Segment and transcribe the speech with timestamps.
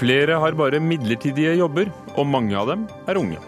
[0.00, 3.40] Flere har bare midlertidige jobber, og mange av dem er unge.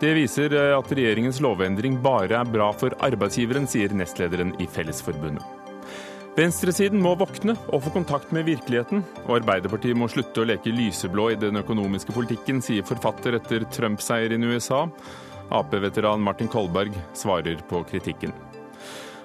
[0.00, 5.44] Det viser eh, at regjeringens lovendring bare er bra for arbeidsgiveren, sier nestlederen i Fellesforbundet.
[6.38, 11.32] Venstresiden må våkne og få kontakt med virkeligheten, og Arbeiderpartiet må slutte å leke lyseblå
[11.34, 14.84] i den økonomiske politikken, sier forfatter etter Trump-seieren i USA.
[15.52, 18.32] Ap-veteran Martin Kolberg svarer på kritikken.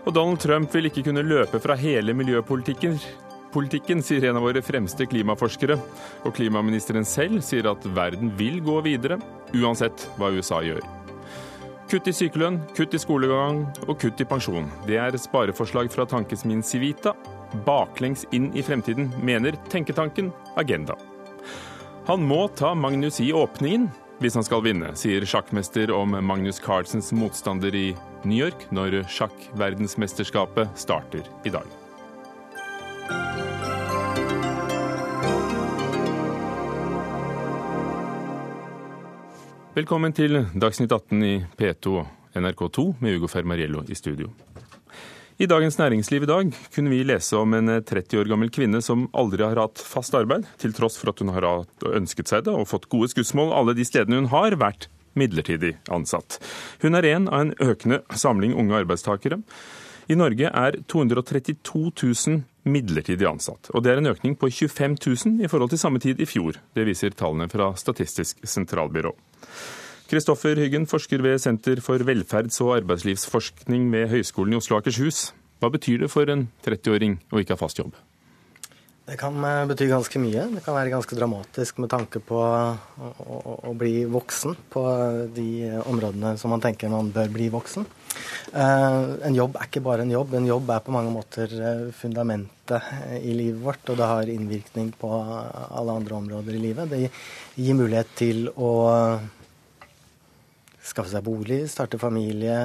[0.03, 2.97] Og Donald Trump vil ikke kunne løpe fra hele miljøpolitikken,
[3.53, 5.77] politikken, sier en av våre fremste klimaforskere.
[6.25, 9.19] Og klimaministeren selv sier at verden vil gå videre,
[9.53, 10.83] uansett hva USA gjør.
[11.91, 14.69] Kutt i sykelønn, kutt i skolegang og kutt i pensjon.
[14.87, 17.13] Det er spareforslag fra tankesmien Civita.
[17.67, 20.97] Baklengs inn i fremtiden, mener tenketanken Agenda.
[22.07, 23.91] Han må ta Magnus i åpningen
[24.23, 27.89] hvis han skal vinne, sier sjakkmester om Magnus Carlsens motstander i
[28.23, 31.82] New York når sjakkverdensmesterskapet starter i dag.
[39.73, 42.03] Velkommen til Dagsnytt 18 i P2
[42.37, 44.27] NRK2 med Ugo Fermariello i studio.
[45.41, 49.07] I Dagens Næringsliv i dag kunne vi lese om en 30 år gammel kvinne som
[49.17, 51.47] aldri har hatt fast arbeid, til tross for at hun har
[51.89, 56.37] ønsket seg det og fått gode skussmål alle de stedene hun har vært midlertidig ansatt.
[56.85, 59.41] Hun er en av en økende samling unge arbeidstakere.
[60.05, 65.43] I Norge er 232 000 midlertidig ansatt, og det er en økning på 25 000
[65.43, 66.59] i forhold til samme tid i fjor.
[66.75, 69.13] Det viser tallene fra Statistisk sentralbyrå.
[70.11, 75.31] Kristoffer Hyggen, forsker ved Senter for velferds- og arbeidslivsforskning ved Høgskolen i Oslo og Akershus.
[75.63, 77.95] Hva betyr det for en 30-åring å ikke ha fast jobb?
[79.03, 80.45] Det kan eh, bety ganske mye.
[80.53, 84.83] Det kan være ganske dramatisk med tanke på å, å, å bli voksen på
[85.35, 85.49] de
[85.81, 87.87] områdene som man tenker man bør bli voksen.
[88.53, 90.35] Uh, en jobb er ikke bare en jobb.
[90.37, 94.91] En jobb er på mange måter eh, fundamentet i livet vårt, og det har innvirkning
[94.99, 96.91] på alle andre områder i livet.
[96.91, 97.07] Det
[97.57, 98.69] gir mulighet til å
[100.83, 102.57] skaffe seg bolig, starte familie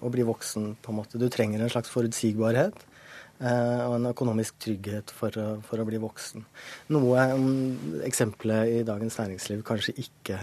[0.00, 1.20] og bli voksen, på en måte.
[1.20, 2.86] Du trenger en slags forutsigbarhet.
[3.36, 6.46] Og en økonomisk trygghet for å, for å bli voksen.
[6.96, 10.40] Noe um, eksempelet i Dagens Næringsliv kanskje ikke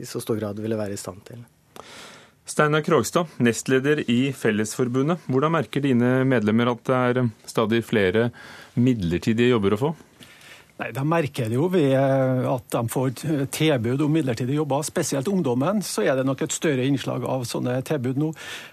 [0.00, 1.44] i så stor grad ville være i stand til.
[2.44, 5.22] Steinar Krogstad, nestleder i Fellesforbundet.
[5.30, 8.30] Hvordan merker dine medlemmer at det er stadig flere
[8.74, 9.92] midlertidige jobber å få?
[10.80, 13.12] Nei, De merker det jo ved at de får
[13.54, 14.82] tilbud om midlertidige jobber.
[14.82, 18.32] Spesielt ungdommen så er det nok et større innslag av sånne tilbud nå.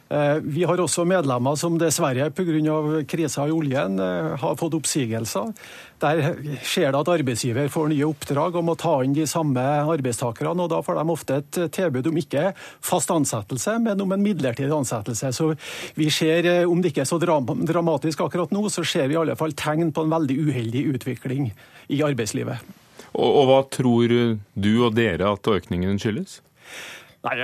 [0.09, 3.03] Eh, vi har også medlemmer som dessverre pga.
[3.06, 5.52] krisa i oljen eh, har fått oppsigelser.
[6.02, 6.22] Der
[6.66, 10.56] skjer det at arbeidsgiver får nye oppdrag og må ta inn de samme arbeidstakerne.
[10.66, 14.74] og Da får de ofte et tilbud om ikke fast ansettelse, men om en midlertidig
[14.74, 15.30] ansettelse.
[15.30, 15.53] Så
[15.96, 19.22] vi ser, eh, Om det ikke er så dramatisk akkurat nå, så ser vi i
[19.22, 21.52] alle fall tegn på en veldig uheldig utvikling
[21.90, 22.58] i arbeidslivet.
[23.14, 26.41] Og, og hva tror du og dere at økningen skyldes?
[27.28, 27.35] Nei,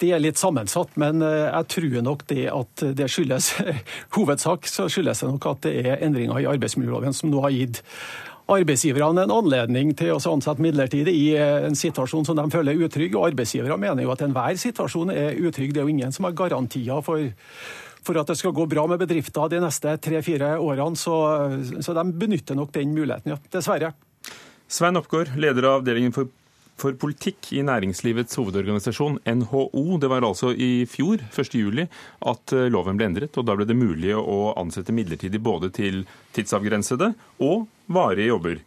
[0.00, 3.50] Det er litt sammensatt, men eh, jeg tror nok det at det skyldes
[4.16, 7.82] Hovedsak så skyldes det nok at det er endringer i arbeidsmiljøloven som nå har gitt
[8.50, 12.88] arbeidsgiverne en anledning til å ansette midlertidig i eh, en situasjon som de føler er
[12.88, 13.16] utrygg.
[13.16, 15.72] Og arbeidsgivere mener jo at enhver situasjon er utrygg.
[15.72, 17.32] Det er jo ingen som har garantier for
[18.04, 20.92] for at det skal gå bra med bedrifter de neste tre-fire årene.
[21.00, 21.14] Så,
[21.80, 23.38] så, de benytter nok den muligheten, ja.
[23.48, 23.94] Dessverre.
[24.68, 26.28] Svein Oppgaard, leder av avdelingen for
[26.80, 29.84] for politikk i næringslivets hovedorganisasjon, NHO.
[30.02, 31.86] Det var altså i fjor, 1.7,
[32.32, 36.02] at eh, loven ble endret, og da ble det mulig å ansette midlertidig både til
[36.34, 37.12] tidsavgrensede
[37.44, 38.62] og varige jobber.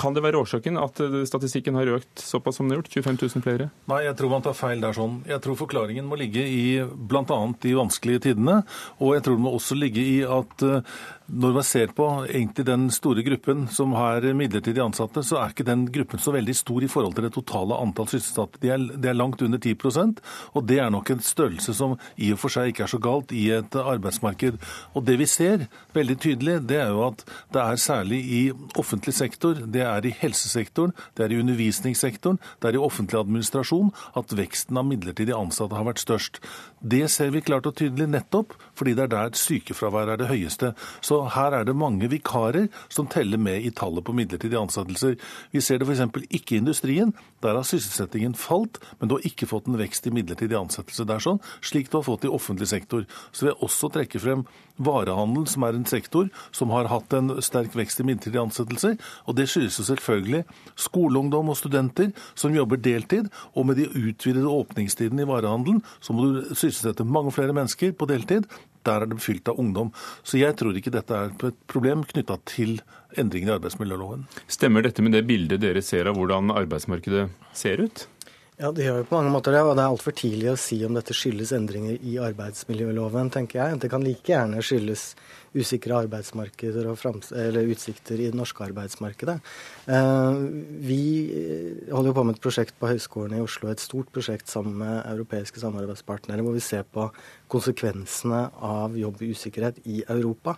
[0.00, 2.92] Kan det være årsaken at eh, statistikken har økt såpass som den har gjort?
[2.94, 3.68] 25 000 flere?
[3.90, 5.20] Nei, jeg tror man tar feil der sånn.
[5.28, 7.40] Jeg tror forklaringen må ligge i bl.a.
[7.62, 8.60] de vanskelige tidene.
[9.00, 10.94] Og jeg tror det må også ligge i at eh,
[11.30, 15.66] når man ser på egentlig den store gruppen som har midlertidig ansatte, så er ikke
[15.68, 18.60] den gruppen så veldig stor i forhold til det totale antall sysselsatte.
[18.62, 20.20] Det er, det er langt under 10%
[20.54, 23.34] og det er nok en størrelse som i og for seg ikke er så galt
[23.36, 24.58] i et arbeidsmarked.
[24.94, 25.66] Og det vi ser
[25.96, 27.24] veldig tydelig, det er jo at
[27.54, 28.42] det er særlig i
[28.80, 33.92] offentlig sektor, det er i helsesektoren, det er i undervisningssektoren, det er i offentlig administrasjon
[34.18, 36.42] at veksten av midlertidig ansatte har vært størst.
[36.80, 40.70] Det ser vi klart og tydelig nettopp fordi det er der sykefraværet er det høyeste.
[41.04, 45.18] Så her er det mange vikarer som teller med i tallet på midlertidige ansettelser.
[45.52, 46.24] Vi ser det f.eks.
[46.30, 47.12] ikke i industrien.
[47.42, 51.20] Der har sysselsettingen falt, men du har ikke fått en vekst i midlertidige ansettelser der,
[51.20, 53.04] sånn, slik du har fått i offentlig sektor.
[53.32, 54.46] Så vil jeg også trekke frem
[54.80, 58.96] varehandel, som er en sektor som har hatt en sterk vekst i midlertidige ansettelser.
[59.28, 60.44] Og det skyldes jo selvfølgelig
[60.80, 63.30] skoleungdom og studenter som jobber deltid.
[63.54, 68.10] Og med de utvidede åpningstidene i varehandelen, så må du sysselsette mange flere mennesker på
[68.10, 68.48] deltid.
[68.86, 69.90] der er det fylt av ungdom.
[70.24, 72.78] Så jeg tror ikke dette er et problem knytta til
[73.18, 74.24] endringene i arbeidsmiljøloven.
[74.48, 78.06] Stemmer dette med det bildet dere ser av hvordan arbeidsmarkedet ser ut?
[78.60, 79.60] Ja, det gjør jo på mange måter det.
[79.64, 83.78] Og det er altfor tidlig å si om dette skyldes endringer i arbeidsmiljøloven, tenker jeg.
[83.80, 85.04] Det kan like gjerne skyldes
[85.56, 89.38] usikre arbeidsmarkeder og utsikter i det norske arbeidsmarkedet.
[89.90, 90.40] Eh,
[90.86, 91.02] vi
[91.90, 95.02] holder jo på med et prosjekt på Høgskolen i Oslo, et stort prosjekt sammen med
[95.10, 97.08] europeiske samarbeidspartnere, hvor vi ser på
[97.50, 100.54] konsekvensene av jobbusikkerhet i Europa.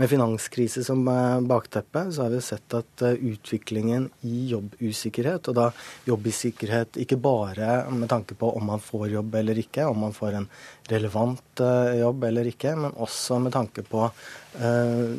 [0.00, 5.58] Med finanskrise som eh, bakteppe så har vi sett at eh, utviklingen i jobbusikkerhet, og
[5.58, 5.68] da
[6.08, 10.40] jobbusikkerhet ikke bare med tanke på om man får jobb eller ikke, om man får
[10.40, 10.50] en
[10.90, 11.62] relevant
[11.98, 14.08] jobb eller ikke, men også med tanke på
[14.52, 15.14] Eh,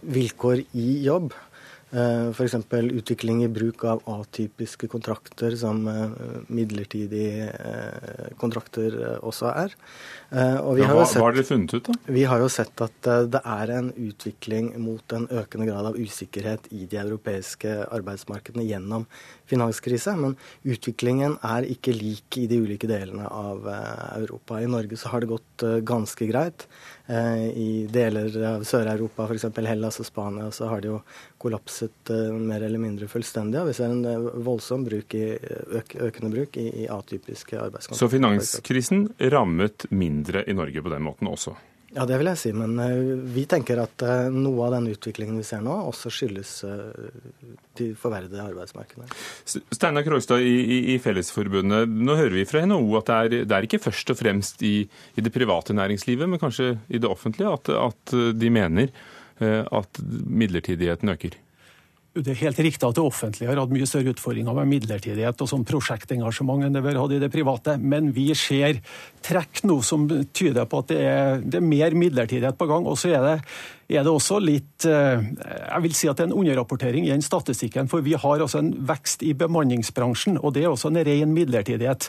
[0.00, 1.32] vilkår i jobb.
[1.92, 2.54] Eh, F.eks.
[2.72, 6.14] utvikling i bruk av atypiske kontrakter, som eh,
[6.48, 7.50] midlertidige
[8.40, 9.74] kontrakter også er.
[10.62, 11.98] Og ja, hva, sett, hva har dere funnet ut, da?
[12.16, 16.70] Vi har jo sett at det er en utvikling mot en økende grad av usikkerhet
[16.72, 19.04] i de europeiske arbeidsmarkedene gjennom
[19.52, 20.16] finanskrise.
[20.18, 23.68] Men utviklingen er ikke lik i de ulike delene av
[24.16, 24.58] Europa.
[24.58, 26.66] I Norge så har det gått ganske greit.
[27.06, 29.44] Eh, I deler av Sør-Europa, f.eks.
[29.66, 31.00] Hellas og Spania, så har det jo
[31.42, 33.58] kollapset eh, mer eller mindre fullstendig.
[33.60, 35.26] Og vi ser en eh, voldsom bruk i,
[35.80, 38.00] øk, økende bruk i, i atypiske arbeidskontrakter.
[38.00, 41.56] Så finanskrisen rammet mindre i Norge på den måten også?
[41.92, 42.52] Ja, det vil jeg si.
[42.56, 46.52] Men uh, vi tenker at uh, noe av den utviklingen vi ser nå, også skyldes
[46.64, 46.88] uh,
[47.78, 49.08] de forverrede arbeidsmarkedene.
[49.44, 53.58] Steinar Krogstad i, i, i, Fellesforbundet, nå hører vi fra NHO at det er, det
[53.58, 57.52] er ikke først og fremst i, i, det private næringslivet, men kanskje i det offentlige,
[57.52, 58.92] at, at de mener
[59.42, 59.98] at
[60.28, 61.34] midlertidigheten øker?
[62.12, 65.48] Det er helt riktig at det offentlige har hatt mye større utfordringer med midlertidighet og
[65.48, 68.82] sånn prosjektengasjement enn det vi har hatt i det private, men vi ser
[69.24, 70.04] trekk nå som
[70.36, 72.84] tyder på at det er, det er mer midlertidighet på gang.
[72.84, 73.36] Og så er det
[73.92, 77.24] er det også litt eh, Jeg vil si at det er en underrapportering i den
[77.24, 77.88] statistikken.
[77.90, 82.08] For vi har også en vekst i bemanningsbransjen, og det er også en ren midlertidighet,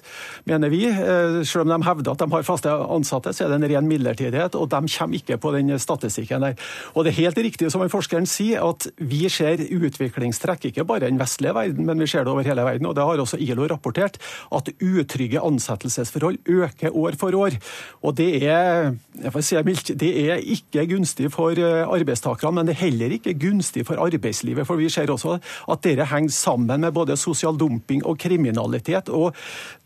[0.49, 0.85] mener vi.
[0.89, 3.89] Eh, selv om de hevder at de har faste ansatte, så er det en ren
[3.89, 6.57] midlertidighet, og de kommer ikke på den statistikken der.
[6.93, 11.11] Og det er helt riktig som forskeren sier, at vi ser utviklingstrekk, ikke bare i
[11.11, 12.89] den vestlige verden, men vi ser det over hele verden.
[12.89, 14.19] Og det har også ILO rapportert,
[14.53, 17.57] at utrygge ansettelsesforhold øker år for år.
[18.03, 18.93] Og det er,
[19.39, 19.57] si,
[19.93, 24.67] det er ikke gunstig for arbeidstakerne, men det er heller ikke gunstig for arbeidslivet.
[24.67, 25.37] For vi ser også
[25.71, 29.09] at dette henger sammen med både sosial dumping og kriminalitet.
[29.09, 29.33] og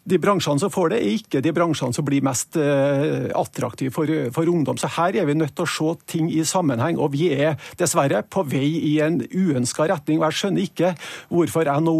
[0.08, 4.12] de bransjene som får det, er ikke de bransjene som blir mest uh, attraktive for,
[4.36, 4.80] for, ungdom.
[4.80, 7.00] Så her er vi nødt til å se ting i sammenheng.
[7.02, 10.22] Og vi er dessverre på vei i en uønska retning.
[10.22, 10.94] Og jeg skjønner ikke
[11.34, 11.98] hvorfor NHO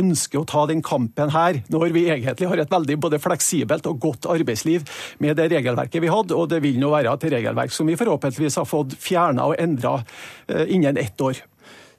[0.00, 4.00] ønsker å ta den kampen her, når vi egentlig har et veldig både fleksibelt og
[4.02, 4.86] godt arbeidsliv
[5.22, 6.38] med det regelverket vi hadde.
[6.38, 9.98] Og det vil nå være et regelverk som vi forhåpentligvis har fått fjerna og endra
[10.48, 11.42] eh, innen ett år.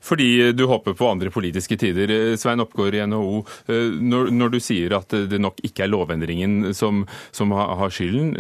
[0.01, 2.11] Fordi du håper på andre politiske tider.
[2.11, 5.93] Eh, Svein Oppgaard i NHO, eh, når, når, du sier at det nok ikke er
[5.93, 8.35] lovendringen som, som har, skylden.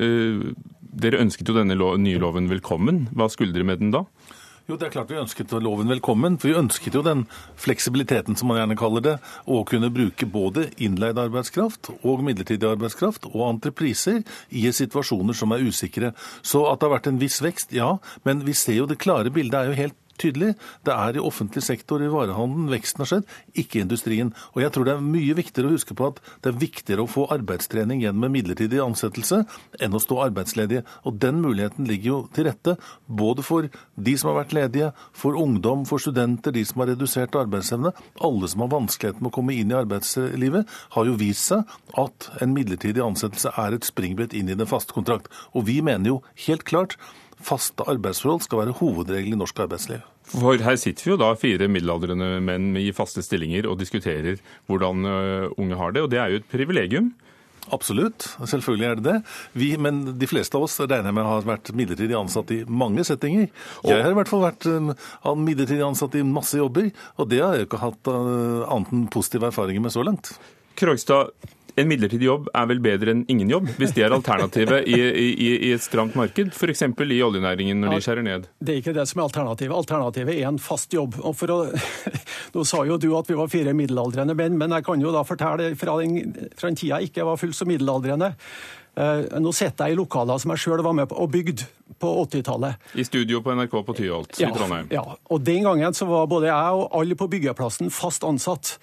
[0.91, 3.05] Dere ønsket jo denne lov, nye loven velkommen.
[3.15, 4.05] Hva skulle dere med den da?
[4.69, 7.25] Jo, det er klart Vi ønsket loven velkommen, for vi ønsket jo den
[7.59, 13.27] fleksibiliteten som man gjerne kaller det, å kunne bruke både innleid arbeidskraft og midlertidig arbeidskraft
[13.33, 16.13] og entrepriser i situasjoner som er usikre.
[16.39, 17.97] Så at det har vært en viss vekst, ja,
[18.27, 20.53] men vi ser jo det klare bildet er jo helt tydelig.
[20.87, 24.31] Det er i offentlig sektor, i varehandelen, veksten har skjedd, ikke i industrien.
[24.53, 27.11] Og jeg tror det er mye viktigere å huske på at det er viktigere å
[27.11, 29.43] få arbeidstrening gjennom en midlertidig ansettelse
[29.81, 30.85] enn å stå arbeidsledige.
[31.09, 35.37] Og den muligheten ligger jo til rette både for de som har vært ledige, for
[35.39, 37.93] ungdom, for studenter, de som har redusert arbeidsevne.
[38.21, 42.29] Alle som har vanskeligheter med å komme inn i arbeidslivet, har jo vist seg at
[42.43, 45.31] en midlertidig ansettelse er et springbrett inn i den faste kontrakt.
[45.55, 46.97] Og vi mener jo helt klart
[47.41, 50.10] faste arbeidsforhold skal være hovedregelen i norsk arbeidsliv.
[50.31, 54.39] For her sitter vi jo da fire middelaldrende menn i faste stillinger og diskuterer
[54.71, 57.11] hvordan øh, unge har det, og det er jo et privilegium.
[57.69, 59.17] Absolutt, selvfølgelig er det det.
[59.53, 63.05] Vi, men de fleste av oss regner jeg med har vært midlertidig ansatt i mange
[63.07, 63.51] settinger.
[63.85, 66.89] Jeg har i hvert fall vært uh, midlertidig ansatt i masse jobber,
[67.21, 70.33] og det har jeg ikke hatt uh, annet enn positive erfaringer med så langt.
[70.79, 71.35] Krogstad,
[71.79, 75.49] en midlertidig jobb er vel bedre enn ingen jobb, hvis det er alternativet i, i,
[75.69, 76.83] i et stramt marked, f.eks.
[76.87, 78.49] i oljenæringen når de skjærer ned?
[78.59, 79.75] Det er ikke det som er alternativet.
[79.77, 81.17] Alternativet er en fast jobb.
[81.21, 81.59] Og for å,
[82.55, 85.23] Nå sa jo du at vi var fire middelaldrende menn, men jeg kan jo da
[85.27, 88.33] fortelle fra den, fra den tida jeg ikke var fullt så middelaldrende.
[88.91, 91.63] Uh, nå sitter jeg i lokaler som jeg sjøl var med på og bygd
[92.01, 92.89] på 80-tallet.
[92.99, 94.89] I studio på NRK på Tyholt ja, i Trondheim.
[94.91, 98.75] Ja, og Den gangen så var både jeg og alle på byggeplassen fast ansatt.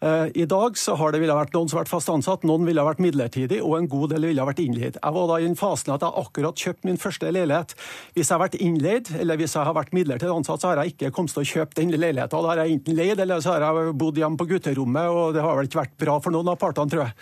[0.00, 2.64] Eh, I dag så har det ville vært noen som har vært fast ansatt, noen
[2.64, 4.96] ville vært midlertidig, og en god del ville vært innleid.
[4.96, 7.74] Jeg var da i den fasen at jeg akkurat kjøpte min første leilighet.
[8.16, 10.94] Hvis jeg har vært innleid, eller hvis jeg har vært midlertidig ansatt, så har jeg
[10.94, 12.32] ikke kommet til å kjøpe den leiligheten.
[12.32, 15.44] Da har jeg enten leid, eller så har jeg bodd hjemme på gutterommet, og det
[15.44, 17.16] har vel ikke vært bra for noen av partene, tror jeg.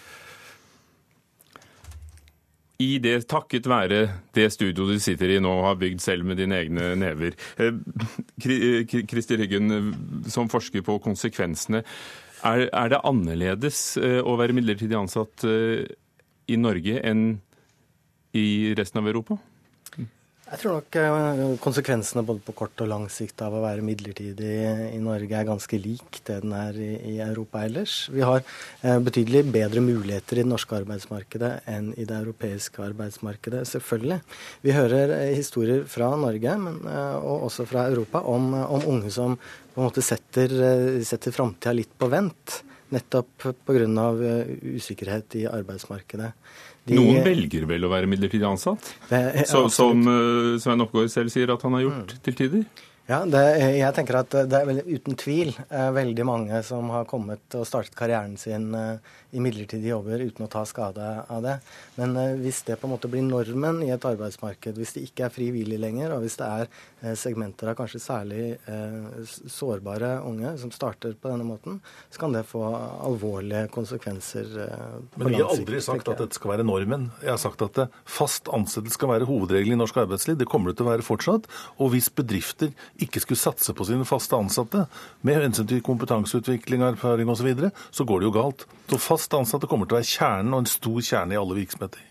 [2.78, 4.04] I det takket være
[4.38, 7.34] det studioet du sitter i nå og har bygd selv med dine egne never.
[8.38, 9.74] Kristi Ryggen,
[10.30, 11.82] som forsker på konsekvensene.
[12.46, 15.88] Er, er det annerledes eh, å være midlertidig ansatt eh,
[16.48, 17.24] i Norge enn
[18.36, 19.38] i resten av Europa?
[20.48, 24.52] Jeg tror nok eh, konsekvensene både på kort og lang sikt av å være midlertidig
[24.94, 27.96] i Norge er ganske lik det den er i, Europa ellers.
[28.08, 33.66] Vi har eh, betydelig bedre muligheter i det norske arbeidsmarkedet enn i det europeiske arbeidsmarkedet,
[33.68, 34.18] selvfølgelig.
[34.64, 36.80] Vi hører eh, historier fra Norge, men,
[37.18, 40.56] og også fra Europa, om, om, unge som på en måte setter,
[41.04, 42.62] setter framtida litt på vent.
[42.88, 43.84] Nettopp pga.
[44.80, 46.32] usikkerhet i arbeidsmarkedet.
[46.88, 48.92] De, Noen velger vel å være midlertidig ansatt?
[49.10, 52.22] Det, som uh, Svein Oppgaard selv sier at han har gjort mm.
[52.24, 52.86] til tider?
[53.08, 53.40] Ja, det,
[53.72, 57.96] jeg tenker at det er uten tvil eh, veldig mange som har kommet og startet
[57.96, 58.98] karrieren sin eh,
[59.32, 61.54] i midlertidige jobber uten å ta skade av det.
[61.96, 65.24] Men eh, hvis det på en måte blir normen i et arbeidsmarked, hvis det ikke
[65.24, 68.44] er frivillig lenger, og hvis det er segmenter av kanskje særlig
[69.46, 71.76] sårbare unge som starter på denne måten,
[72.10, 72.64] så kan det få
[73.06, 77.06] alvorlige konsekvenser på Men vi har aldri sagt at dette skal være normen.
[77.22, 80.40] Jeg har sagt at fast ansettelse skal være hovedregelen i norsk arbeidsliv.
[80.42, 81.46] Det kommer det til å være fortsatt.
[81.78, 84.84] Og hvis bedrifter ikke skulle satse på sine faste ansatte
[85.26, 88.66] med hensyn til kompetanseutvikling, erfaring osv., så, videre, så går det jo galt.
[88.90, 92.04] Så fast ansatte kommer til å være kjernen, og en stor kjerne i alle virksomheter.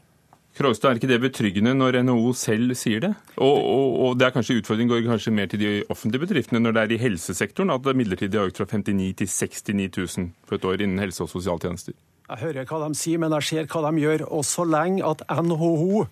[0.58, 3.12] Krogstad, er ikke det betryggende når NHO selv sier det?
[3.36, 6.74] Og, og, og det er kanskje utfordringen går kanskje mer til de offentlige bedriftene når
[6.74, 10.58] det er i helsesektoren at det midlertidig har økt fra 59 til 69 000 på
[10.58, 11.94] et år innen helse- og sosialtjenester?
[12.28, 14.26] Jeg hører hva de sier, men jeg ser hva de gjør.
[14.34, 16.08] Og så lenge at NHO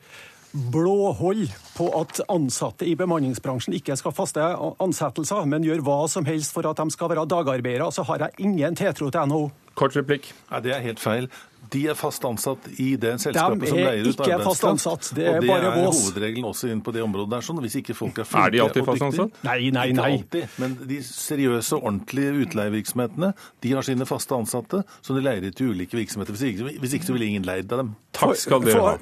[0.55, 4.43] blåhold på at ansatte i bemanningsbransjen ikke skal faste
[4.83, 8.47] ansettelser, men gjør hva som helst for at de skal være dagarbeidere, så har jeg
[8.47, 9.50] ingen tiltro til NHO.
[9.75, 10.31] Kort replikk.
[10.51, 11.27] Ja, det er helt feil.
[11.72, 15.12] De er fast ansatt i det selskapet som leier ut arbeidskraft.
[15.15, 17.45] Det er, og det bare er hovedregelen også inn på det området der.
[17.45, 17.62] sånn.
[17.63, 19.39] Hvis ikke folk er flinke Er de alltid fast ansatt?
[19.48, 20.10] Nei, nei, nei.
[20.19, 23.34] Ikke alltid, men de seriøse, ordentlige utleievirksomhetene
[23.65, 26.36] de har sine faste ansatte som de leier ut til ulike virksomheter.
[26.36, 27.95] Hvis ikke, hvis ikke så ville ingen leid av dem.
[28.15, 28.95] Takk skal dere ha.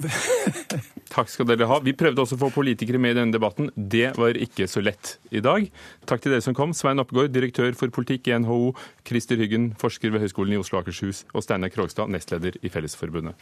[1.14, 1.78] Takk skal dere ha.
[1.84, 3.70] Vi prøvde også å få politikere med i denne debatten.
[3.76, 5.68] Det var ikke så lett i dag.
[6.08, 6.74] Takk til dere som kom.
[6.74, 8.72] Svein Oppegård, direktør for politikk i NHO,
[9.06, 13.34] Christer Hyggen, forsker ved Høgskolen i Oslo og Akershus, og Steinar Krogstad, nestleder i Fellesforbundet.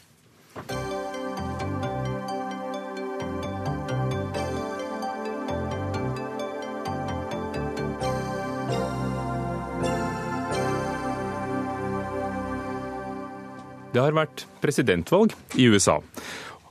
[13.92, 15.98] Det har vært presidentvalg i USA.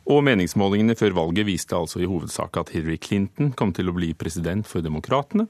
[0.10, 4.10] Og meningsmålingene før valget viste altså i hovedsak at Hillary Clinton kom til å bli
[4.18, 5.46] president for demokratene.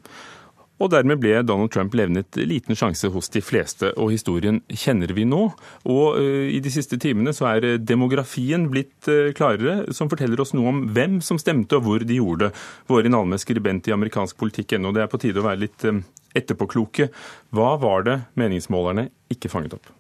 [0.82, 5.28] Og dermed ble Donald Trump levnet liten sjanse hos de fleste, og historien kjenner vi
[5.30, 5.44] nå.
[5.86, 10.56] Og uh, i de siste timene så er demografien blitt uh, klarere, som forteller oss
[10.58, 12.66] noe om hvem som stemte og hvor de gjorde det.
[12.90, 15.84] Våre Alme, skribent i amerikansk politikk ennå, det er på tide å være litt
[16.38, 17.10] etterpåkloke.
[17.54, 19.92] Hva var det meningsmålerne ikke fanget opp?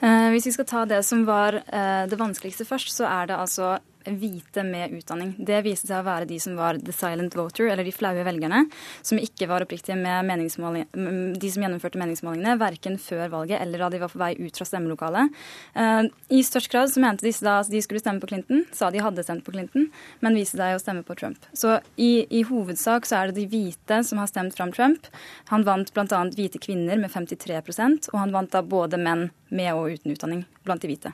[0.00, 1.58] Hvis vi skal ta det som var
[2.06, 3.74] det vanskeligste først, så er det altså
[4.06, 5.34] hvite med utdanning.
[5.38, 8.64] Det viste seg å være de som var the silent voter, eller de flaue velgerne,
[9.02, 14.00] som ikke var oppriktige med de som gjennomførte meningsmålingene, verken før valget eller da de
[14.02, 15.34] var på vei ut fra stemmelokalet.
[15.74, 16.02] Eh,
[16.38, 19.02] I størst grad så mente disse da at de skulle stemme på Clinton, sa de
[19.02, 19.88] hadde stemt på Clinton,
[20.24, 21.48] men viste seg å stemme på Trump.
[21.56, 25.10] Så i, i hovedsak så er det de hvite som har stemt fram Trump.
[25.52, 26.22] Han vant bl.a.
[26.36, 30.82] hvite kvinner med 53% og han vant da både menn med og uten utdanning blant
[30.82, 31.12] de hvite.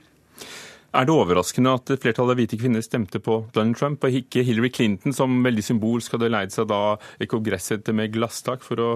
[0.93, 4.69] Er det overraskende at flertallet av hvite kvinner stemte på Donald Trump, og ikke Hillary
[4.75, 8.91] Clinton, som veldig symbolsk hadde leid seg da i kongresset med glasstak for å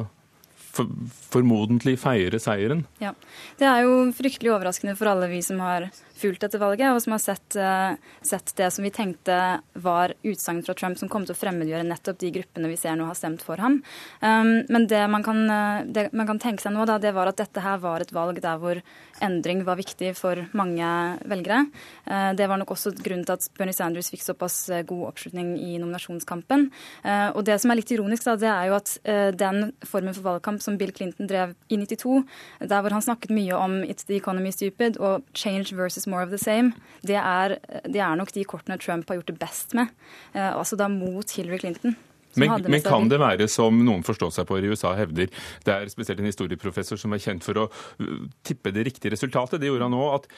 [0.77, 0.91] for,
[1.33, 2.85] formodentlig feire seieren?
[3.03, 3.15] Ja,
[3.59, 7.15] Det er jo fryktelig overraskende for alle vi som har fulgt dette valget, og som
[7.15, 9.37] har sett, uh, sett det som vi tenkte
[9.85, 13.09] var utsagn fra Trump som kom til å fremmedgjøre nettopp de gruppene vi ser nå
[13.09, 13.81] har stemt for ham.
[14.23, 17.31] Um, men det man, kan, uh, det man, kan, tenke seg nå, da, det var
[17.31, 18.81] at dette her var et valg der hvor
[19.25, 20.89] endring var viktig for mange
[21.29, 21.67] velgere.
[22.09, 24.59] Uh, det var nok også grunnen til at Bernie Sanders fikk såpass
[24.89, 26.69] god oppslutning i nominasjonskampen.
[27.07, 28.93] og det som er litt ironisk, da, det er jo at
[29.39, 32.23] den formen for valgkamp som Bill Clinton drev i 92,
[32.61, 36.33] der hvor han snakket mye om It's the economy stupid og change versus more of
[36.33, 36.75] the same,
[37.07, 39.93] det er, det er, nok de kortene Trump har gjort det best med.
[40.35, 41.97] Eh, altså da mot Hillary Clinton.
[42.37, 45.31] Men, men, kan det være som noen forstår seg på i USA hevder,
[45.65, 49.63] det er spesielt en historieprofessor som er kjent for å uh, tippe det riktige resultatet,
[49.63, 50.29] det gjorde han nå, at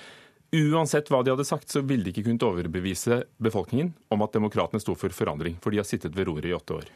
[0.48, 4.80] Uansett hva de hadde sagt, så ville de ikke kunnet overbevise befolkningen om at demokratene
[4.80, 6.86] sto for forandring, for de har sittet ved roret i åtte år.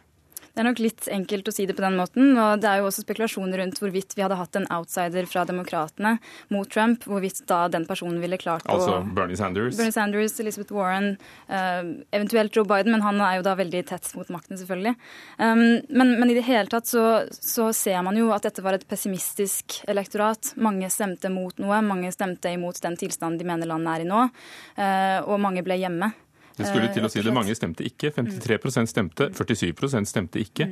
[0.53, 2.35] Det er nok litt enkelt å si det på den måten.
[2.37, 6.19] og Det er jo også spekulasjoner rundt hvorvidt vi hadde hatt en outsider fra Demokratene
[6.53, 9.79] mot Trump, hvorvidt da den personen ville klart å Altså Bernie Sanders?
[9.79, 11.15] Bernie Sanders, Elizabeth Warren,
[11.49, 11.81] uh,
[12.13, 14.93] eventuelt Joe Biden, men han er jo da veldig tett mot makten, selvfølgelig.
[15.39, 18.77] Um, men, men, i det hele tatt så, så, ser man jo at dette var
[18.77, 20.53] et pessimistisk elektorat.
[20.61, 24.27] Mange stemte mot noe, mange stemte imot den tilstanden de mener landet er i nå,
[24.29, 26.13] uh, og mange ble hjemme.
[26.59, 27.33] Det skulle til å si det.
[27.35, 28.13] Mange stemte ikke.
[28.17, 30.69] 53% stemte, 47% stemte ikke.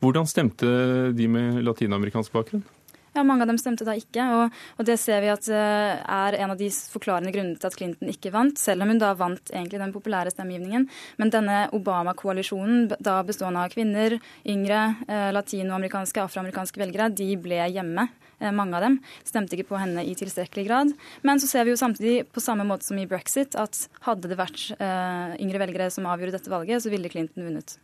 [0.00, 0.68] Hvordan stemte
[1.16, 2.64] de med latinamerikansk bakgrunn?
[3.10, 6.36] Ja, Mange av dem stemte da ikke, og, og, det ser vi at uh, er
[6.38, 9.50] en av de forklarende grunnene til at Clinton ikke vant, selv om hun da vant
[9.50, 10.86] egentlig den populære stemmegivningen.
[11.18, 14.14] Men denne Obama-koalisjonen, da bestående av kvinner,
[14.46, 18.06] yngre, uh, latinoamerikanske, afroamerikanske velgere, de ble hjemme.
[18.38, 20.92] Uh, mange av dem stemte ikke på henne i tilstrekkelig grad.
[21.26, 24.38] Men så ser vi jo samtidig, på samme måte som i brexit, at hadde det
[24.38, 27.74] vært yngre velgere som avgjorde dette valget, så ville Clinton vunnet.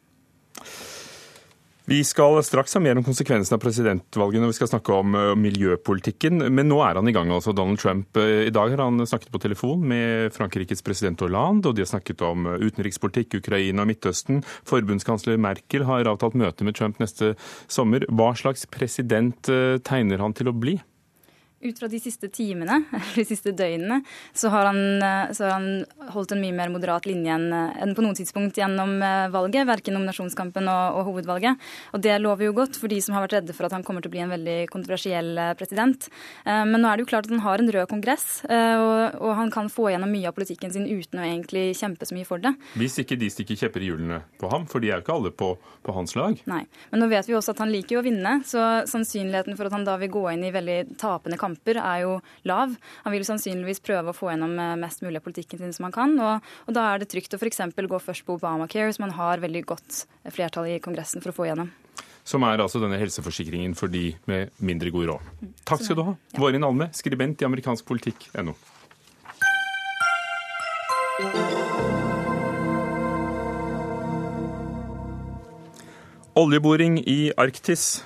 [1.88, 5.28] Vi skal straks ha mer om konsekvensene av presidentvalget når vi skal snakke om eh,
[5.38, 6.42] miljøpolitikken.
[6.50, 8.18] Men nå er han i gang, altså Donald Trump.
[8.18, 11.92] Eh, I dag har han snakket på telefon med Frankrikes president Hollande, og de har
[11.92, 14.42] snakket om eh, utenrikspolitikk, Ukraina og Midtøsten.
[14.66, 17.36] Forbundskansler Merkel har avtalt møte med Trump neste
[17.70, 18.02] sommer.
[18.10, 19.46] Hva slags president
[19.86, 20.80] tegner han til å bli?
[21.66, 24.00] Ut fra de siste timene, eller de siste døgnene,
[24.36, 25.68] så har, han, eh, så har han,
[26.14, 29.96] holdt en mye mer moderat linje enn, eh, på noen tidspunkt gjennom eh, valget, verken
[29.96, 31.62] nominasjonskampen og, og, hovedvalget.
[31.96, 34.04] Og det lover jo godt for de som har vært redde for at han kommer
[34.04, 36.08] til å bli en veldig kontroversiell president.
[36.44, 39.50] Men nå er det jo klart at han har en rød kongress, og, og han
[39.52, 42.52] kan få gjennom mye av politikken sin uten å egentlig kjempe så mye for det.
[42.78, 45.32] Hvis ikke de stikker kjepper i hjulene på ham, for de er jo ikke alle
[45.36, 45.52] på,
[45.86, 46.38] på hans lag.
[46.50, 49.68] Nei, men nå vet vi også at han liker jo å vinne, så sannsynligheten for
[49.68, 52.76] at han da vil gå inn i veldig tapende kamper kamper er jo lav.
[53.04, 55.94] Han vil sannsynligvis prøve å få gjennom eh, mest mulig av politikken sin som han
[55.94, 56.14] kan.
[56.20, 57.60] Og, og da er det trygt å f.eks.
[57.74, 61.48] gå først på Obamacare, som han har veldig godt flertall i Kongressen for å få
[61.48, 61.72] gjennom.
[62.26, 65.52] Som er altså denne helseforsikringen for de med mindre god råd.
[65.64, 66.16] Takk skal du ha.
[66.36, 68.56] Vårin Alme, skribent i amerikansk politikk.no.
[76.36, 78.02] Oljeboring i Arktis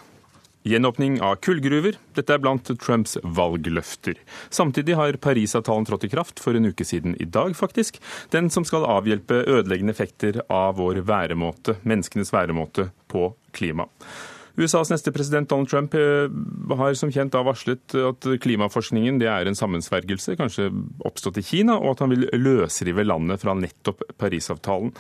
[0.69, 4.19] Gjenåpning av kullgruver, dette er blant Trumps valgløfter.
[4.53, 7.97] Samtidig har Parisavtalen trådt i kraft for en uke siden i dag, faktisk.
[8.35, 13.89] Den som skal avhjelpe ødeleggende effekter av vår væremåte, menneskenes væremåte på klima.
[14.61, 16.29] USAs neste president Donald Trump eh,
[16.77, 20.69] har som kjent da varslet at klimaforskningen er en sammensvergelse, kanskje
[21.09, 24.93] oppstått i Kina, og at han vil løsrive landet fra nettopp Parisavtalen.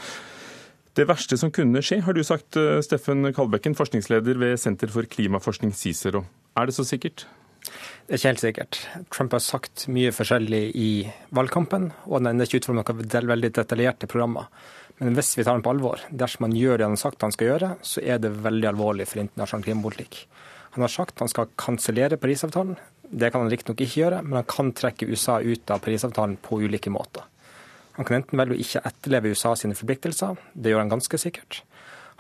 [1.01, 5.09] Det verste som kunne skje, har du sagt, eh, Steffen Kalbekken, forskningsleder ved Senter for
[5.09, 6.27] klimaforskning CICERO.
[6.61, 7.25] Er det så sikkert?
[8.05, 8.81] Det er ikke helt sikkert.
[9.09, 10.91] Trump har sagt mye forskjellig i
[11.33, 14.53] valgkampen, og han er ikke ikke utformet noen veldig detaljerte programmer.
[14.99, 17.33] Men hvis vi tar ham på alvor, dersom han gjør det han har sagt han
[17.33, 20.27] skal gjøre, så er det veldig alvorlig for internasjonal klimapolitikk.
[20.77, 22.77] Han har sagt han skal kansellere Parisavtalen.
[23.09, 26.61] Det kan han riktignok ikke gjøre, men han kan trekke USA ut av Parisavtalen på
[26.61, 27.25] ulike måter.
[28.01, 31.59] Han kan enten velge å ikke etterleve USA sine forpliktelser, det gjør han ganske sikkert.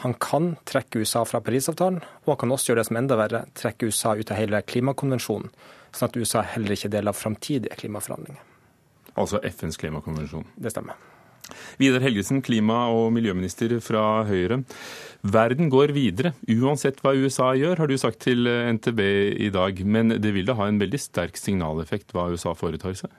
[0.02, 3.40] Han kan trekke USA fra Parisavtalen, og han kan også gjøre det som enda verre,
[3.56, 5.48] trekke USA ut av hele klimakonvensjonen,
[5.96, 8.44] sånn at USA heller ikke er del av framtidige klimaforhandlinger.
[9.16, 10.44] Altså FNs klimakonvensjon?
[10.60, 11.00] Det stemmer.
[11.80, 14.60] Vidar Helgesen, klima- og miljøminister fra Høyre.
[15.24, 18.44] Verden går videre, uansett hva USA gjør, har du sagt til
[18.76, 19.00] NTB
[19.48, 19.80] i dag.
[19.80, 23.16] Men det vil da ha en veldig sterk signaleffekt hva USA foretar seg?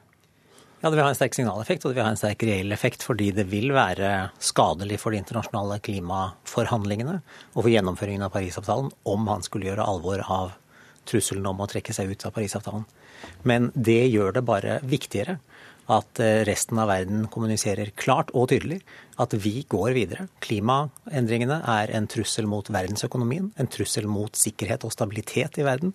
[0.82, 3.04] Ja, Det vil ha en sterk signaleffekt, og det vil ha en sterk reell effekt
[3.06, 7.20] fordi det vil være skadelig for de internasjonale klimaforhandlingene
[7.54, 10.56] og for gjennomføringen av Parisavtalen om han skulle gjøre alvor av
[11.06, 12.88] trusselen om å trekke seg ut av Parisavtalen.
[13.46, 15.38] Men det gjør det bare viktigere
[15.92, 18.80] at eh, resten av verden kommuniserer klart og tydelig
[19.22, 20.28] at vi går videre.
[20.42, 25.94] Klimaendringene er en trussel mot verdensøkonomien, en trussel mot sikkerhet og stabilitet i verden.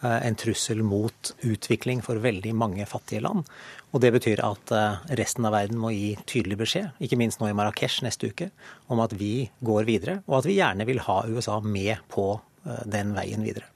[0.00, 3.48] Eh, en trussel mot utvikling for veldig mange fattige land.
[3.90, 7.48] Og Det betyr at eh, resten av verden må gi tydelig beskjed, ikke minst nå
[7.50, 8.52] i Marrakech neste uke,
[8.86, 12.84] om at vi går videre, og at vi gjerne vil ha USA med på eh,
[12.86, 13.66] den veien videre.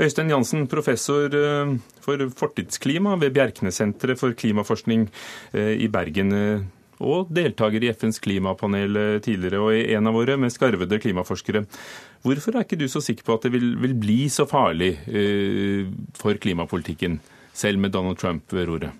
[0.00, 1.28] Øystein Jansen, professor
[2.00, 5.02] for fortidsklima ved Bjerknessenteret for klimaforskning
[5.52, 6.32] i Bergen
[7.04, 11.66] og deltaker i FNs klimapanel tidligere, og i en av våre mest skarvede klimaforskere.
[12.22, 15.88] Hvorfor er ikke du så sikker på at det vil, vil bli så farlig uh,
[16.18, 17.20] for klimapolitikken,
[17.56, 18.92] selv med Donald Trump ved roret?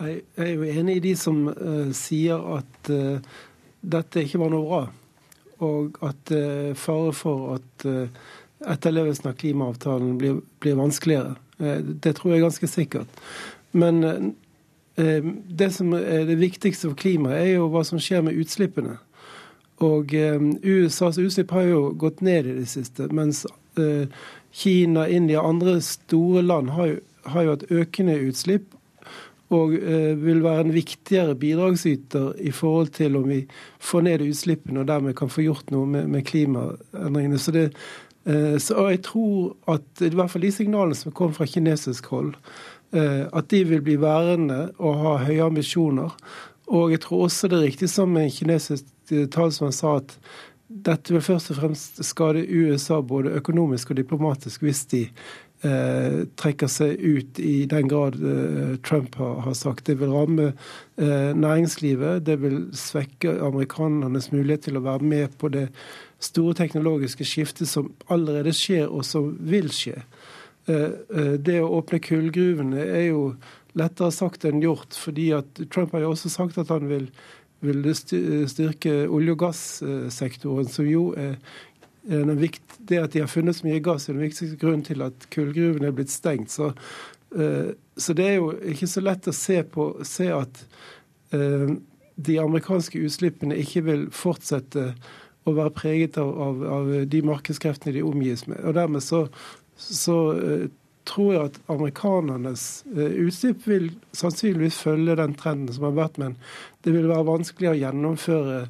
[0.00, 3.36] Jeg er jo enig i de som uh, sier at uh,
[3.80, 4.82] dette ikke var noe bra.
[5.64, 7.84] og at det er fare for at
[8.60, 11.36] etterlevelsen av klimaavtalen blir, blir vanskeligere.
[11.56, 13.22] Det tror jeg er ganske sikkert.
[13.72, 14.34] Men
[14.96, 18.98] det som er det viktigste for klimaet, er jo hva som skjer med utslippene.
[19.84, 23.42] Og USAs utslipp har jo gått ned i det siste, mens
[24.56, 26.96] Kina, India og andre store land har jo,
[27.28, 28.72] har jo hatt økende utslipp
[29.54, 33.44] og eh, vil være en viktigere bidragsyter i forhold til om vi
[33.78, 37.38] får ned utslippene og dermed kan få gjort noe med, med klimaendringene.
[37.38, 37.68] Så, det,
[38.26, 42.34] eh, så jeg tror at i hvert fall de signalene som kom fra kinesisk hold,
[42.96, 46.16] eh, at de vil bli værende og ha høye ambisjoner.
[46.66, 48.86] Og jeg tror også det er riktig som en kinesisk
[49.32, 50.16] talsmann sa, at
[50.66, 56.70] dette vil først og fremst skade USA både økonomisk og diplomatisk hvis de eh, trekker
[56.70, 59.86] seg ut i den grad eh, Trump har, har, sagt.
[59.86, 65.52] Det vil ramme eh, næringslivet, det vil svekke amerikanernes mulighet til å være med på
[65.54, 65.68] det
[66.18, 70.00] store teknologiske skiftet som allerede skjer, og som vil skje.
[70.66, 73.22] Eh, eh, det å åpne kullgruvene er jo
[73.76, 75.30] lettere sagt enn gjort, fordi
[75.72, 77.10] Trump har jo også sagt at han vil
[77.64, 77.86] vil
[78.48, 81.38] styrke olje- og gassektoren, som jo er
[82.06, 85.88] det at de har funnet så mye gass, er den viktigste grunnen til at kullgruvene
[85.88, 86.52] er blitt stengt.
[86.54, 86.70] Så,
[87.34, 90.60] uh, så, det er jo ikke så lett å se, på, se at
[91.34, 91.72] uh,
[92.14, 94.92] de amerikanske utslippene ikke vil fortsette
[95.46, 98.62] å være preget av, av, av de markedskreftene de omgis med.
[98.62, 99.26] Og dermed så,
[99.76, 100.64] så eh,
[101.06, 102.66] tror jeg at amerikanernes
[102.96, 106.36] utslipp vil sannsynligvis følge den trenden som har vært, men
[106.86, 108.60] det vil være vanskelig å gjennomføre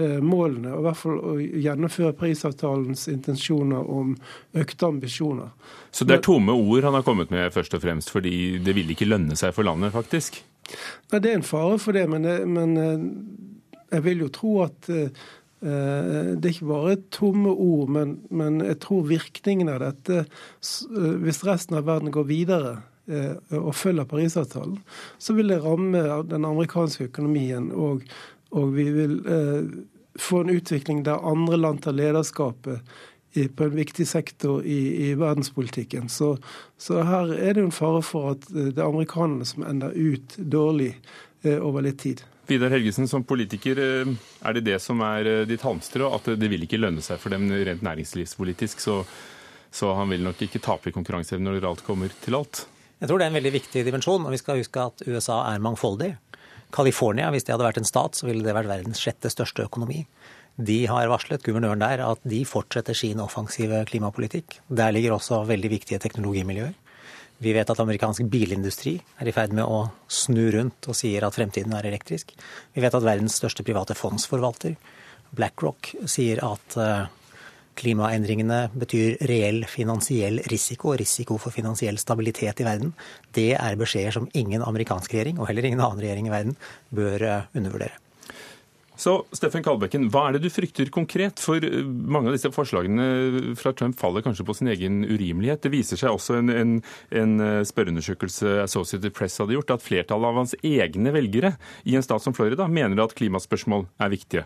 [0.00, 4.14] Eh, målene, og i hvert fall å gjennomføre Parisavtalens intensjoner om
[4.56, 5.50] økte ambisjoner.
[5.90, 8.94] Så det er tomme ord han har kommet med først og fremst, fordi det vil
[8.94, 10.38] ikke lønne seg for landet, faktisk?
[11.10, 12.24] Nei, Det er en fare for det, men,
[12.54, 13.04] men eh,
[13.96, 14.88] jeg vil jo tro at
[15.60, 20.22] det er ikke bare tomme ord, men, men jeg tror virkningen av dette,
[21.20, 22.72] hvis resten av verden går videre
[23.58, 24.78] og følger Parisavtalen,
[25.20, 28.06] så vil det ramme den amerikanske økonomien og
[28.56, 29.70] og vi vil eh,
[30.18, 32.82] få en utvikling der andre land tar lederskapet
[33.32, 36.08] i, på en viktig sektor i, i verdenspolitikken.
[36.08, 36.36] Så,
[36.78, 39.94] så, her er det jo en fare for at eh, det er amerikanerne som ender
[39.94, 40.92] ut dårlig
[41.42, 42.24] eh, over litt tid.
[42.50, 46.10] Vidar Helgesen, som politiker, eh, er det det som er eh, ditt halmstrå?
[46.16, 48.82] At det vil ikke lønne seg for dem rent næringslivspolitisk?
[48.82, 49.04] Så,
[49.70, 52.64] så han vil nok ikke tape i konkurranseevne når alt kommer til alt?
[53.00, 54.26] Jeg tror det er en veldig viktig dimensjon.
[54.26, 56.10] og Vi skal huske at USA er mangfoldig.
[56.74, 60.04] California, hvis det hadde vært en stat, så ville det vært verdens sjette største økonomi.
[60.56, 64.58] De har varslet, guvernøren der, at de fortsetter sin offensive klimapolitikk.
[64.68, 66.74] Der ligger også veldig viktige teknologimiljøer.
[67.40, 71.36] Vi vet at amerikansk bilindustri er i ferd med å snu rundt og sier at
[71.38, 72.34] fremtiden er elektrisk.
[72.74, 74.74] Vi vet at verdens største private fondsforvalter,
[75.32, 77.06] BlackRock, sier at eh,
[77.80, 82.92] klimaendringene betyr reell finansiell risiko, risiko for finansiell stabilitet i verden,
[83.32, 86.56] det er beskjeder som ingen amerikansk regjering, og heller ingen annen regjering i verden,
[86.92, 88.09] bør eh, undervurdere.
[89.00, 91.40] Så Steffen Kalbekken, hva er det du frykter konkret?
[91.40, 95.62] For eh, mange av disse forslagene fra Trump faller kanskje på sin egen urimelighet.
[95.64, 96.74] Det viser seg også en, en,
[97.16, 101.54] en eh, spørreundersøkelse Associated Press hadde gjort, at flertallet av hans egne velgere
[101.88, 104.44] i en stat som Florida mener at klimaspørsmål er viktige.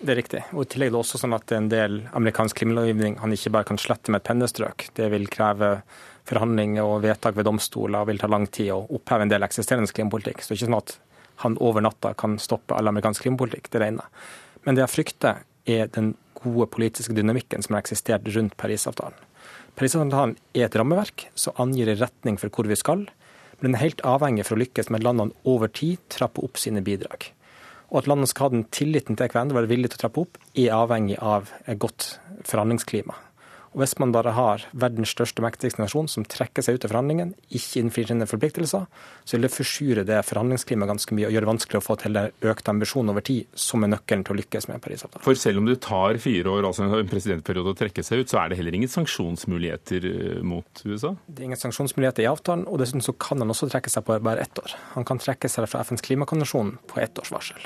[0.00, 0.40] Det er riktig.
[0.56, 3.36] Og I tillegg er det også sånn at det er en del amerikansk klimalovgivning han
[3.36, 4.88] ikke bare kan slette med et pennestrøk.
[4.96, 5.76] Det vil kreve
[6.26, 9.92] forhandlinger og vedtak ved domstoler og vil ta lang tid å oppheve en del eksisterende
[9.92, 10.40] klimapolitikk.
[10.40, 11.00] Så det er ikke sånn at
[11.42, 13.70] han over natta kan stoppe all amerikansk klimapolitikk.
[13.72, 14.06] Det regner.
[14.62, 19.18] Men det jeg frykter, er den gode politiske dynamikken som har eksistert rundt Parisavtalen.
[19.78, 23.06] Parisavtalen er et rammeverk som angir en retning for hvor vi skal,
[23.60, 26.58] men den er helt avhengig for å lykkes med at landene over tid trapper opp
[26.58, 27.28] sine bidrag.
[27.92, 30.24] Og at landene skal ha den tilliten til hverandre og være villige til å trappe
[30.24, 32.16] opp, er avhengig av et godt
[32.48, 33.14] forhandlingsklima.
[33.72, 37.32] Og Hvis man bare har verdens største mektigste nasjon som trekker seg ut av forhandlingene,
[37.56, 38.84] ikke innfrir sine forpliktelser,
[39.24, 42.20] så vil det forsure det forhandlingsklimaet ganske mye og gjøre det vanskelig å få til
[42.20, 45.24] økt ambisjon over tid, som er nøkkelen til å lykkes med Parisavtalen.
[45.24, 48.42] For selv om det tar fire år, altså en presidentperiode, å trekke seg ut, så
[48.42, 51.14] er det heller ingen sanksjonsmuligheter eh, mot USA?
[51.26, 54.20] Det er ingen sanksjonsmuligheter i avtalen, og dessuten så kan han også trekke seg på
[54.20, 54.76] bare ett år.
[54.98, 57.64] Han kan trekke seg fra FNs klimakonvensjon på ett års varsel.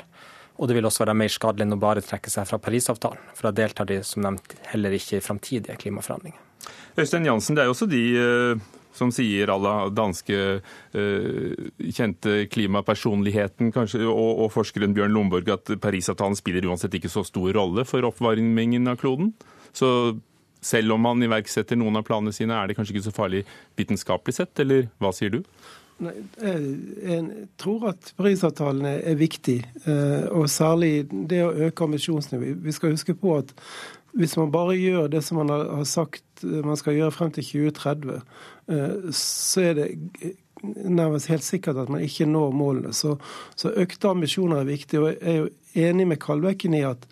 [0.57, 3.49] Og det vil også være mer skadelig enn å bare trekke seg fra Parisavtalen, for
[3.49, 6.41] da deltar de som nevnt heller ikke i framtidige klimaforhandlinger.
[6.97, 8.65] Øystein Jansen, det er jo også de eh,
[8.97, 16.37] som sier alle danske uh, kjente klimapersonligheten kanskje, og, og, forskeren Bjørn Lomborg at Parisavtalen
[16.39, 19.35] spiller uansett ikke så stor rolle for oppvarmingen av kloden.
[19.75, 19.89] Så
[20.65, 23.43] selv om man iverksetter noen av planene sine, er det kanskje ikke så farlig
[23.77, 25.43] vitenskapelig sett, eller hva sier du?
[25.97, 29.57] Jeg tror at Parisavtalen er viktig,
[29.89, 32.59] eh, og særlig det å øke ambisjonsnivået.
[32.63, 33.53] Vi skal huske på at
[34.17, 38.21] hvis man bare gjør det som man har sagt man skal gjøre frem til 2030,
[38.69, 39.87] eh, så er det
[40.85, 42.93] nærmest helt sikkert at man ikke når målene.
[42.93, 43.17] Så,
[43.55, 44.99] så økte ambisjoner er viktig.
[44.99, 45.49] og Jeg er jo
[45.89, 47.09] enig med Kalbekken i at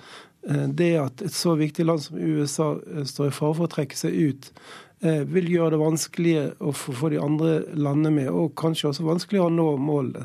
[0.49, 3.97] eh, det at et så viktig land som USA står i fare for å trekke
[3.97, 8.87] seg ut, Eh, vil gjøre det vanskelig å få de andre landene med, og kanskje
[8.89, 10.23] også vanskeligere å nå målene.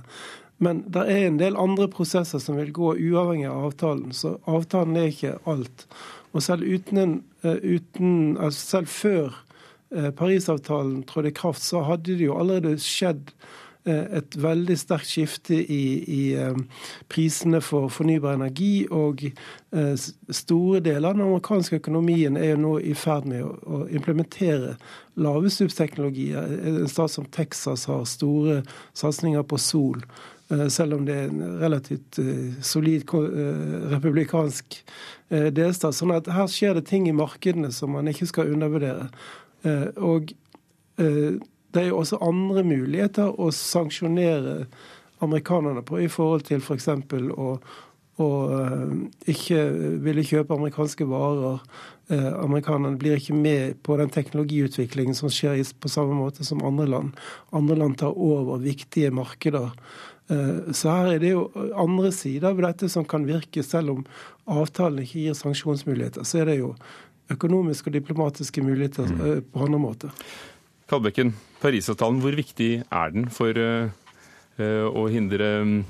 [0.62, 4.98] Men det er en del andre prosesser som vil gå uavhengig av avtalen, så avtalen
[5.00, 5.86] er ikke alt.
[6.32, 9.40] Og selv, uten, eh, uten, altså selv før
[9.90, 15.08] eh, Parisavtalen trådte i kraft, så hadde det jo allerede skjedd Eh, et veldig sterkt
[15.08, 16.56] skifte i, i eh,
[17.08, 18.86] prisene for fornybar energi.
[18.92, 19.94] Og eh,
[20.28, 24.74] store deler av den amerikanske økonomien er jo nå i ferd med å implementere
[25.20, 26.58] lavutslippsteknologier.
[26.74, 28.60] En stat som Texas har store
[28.92, 30.04] satsinger på sol.
[30.50, 32.18] Selv om det er en relativt
[32.66, 33.04] solid
[33.92, 34.80] republikansk
[35.30, 35.94] delstat.
[35.94, 39.06] Sånn at her skjer det ting i markedene som man ikke skal undervurdere.
[40.02, 40.32] Og
[41.74, 44.64] det er jo også andre muligheter å sanksjonere
[45.24, 46.88] amerikanerne på, i forhold til f.eks.
[47.10, 47.48] For å,
[48.20, 48.92] å uh,
[49.30, 49.64] ikke
[50.04, 51.60] ville kjøpe amerikanske varer.
[52.10, 56.88] Uh, amerikanerne blir ikke med på den teknologiutviklingen som skjer på samme måte som andre
[56.90, 57.20] land.
[57.56, 59.70] Andre land tar over viktige markeder.
[60.30, 61.46] Uh, så her er det jo
[61.78, 64.02] andre sider ved dette som kan virke, selv om
[64.50, 66.26] avtalen ikke gir sanksjonsmuligheter.
[66.26, 66.74] Så er det jo
[67.30, 69.52] økonomiske og diplomatiske muligheter mm.
[69.52, 70.26] på andre måter.
[70.90, 73.90] Kalbekken, Parisavtalen, hvor viktig er den for uh,
[74.60, 75.80] å hindre mm,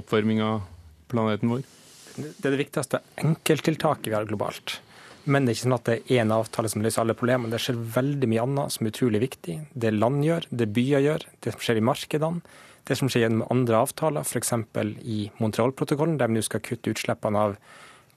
[0.00, 0.62] oppvarming av
[1.12, 1.66] planeten vår?
[2.16, 4.78] Det er det viktigste enkelttiltaket vi har globalt.
[5.30, 7.52] Men det er ikke sånn at det er én avtale som løser alle problemene.
[7.52, 9.56] Det skjer veldig mye annet som er utrolig viktig.
[9.84, 12.56] Det land gjør, det byer gjør, det som skjer i markedene.
[12.88, 14.54] Det som skjer gjennom andre avtaler, f.eks.
[15.04, 17.58] i Montreal-protokollen, der vi nå skal kutte utslippene av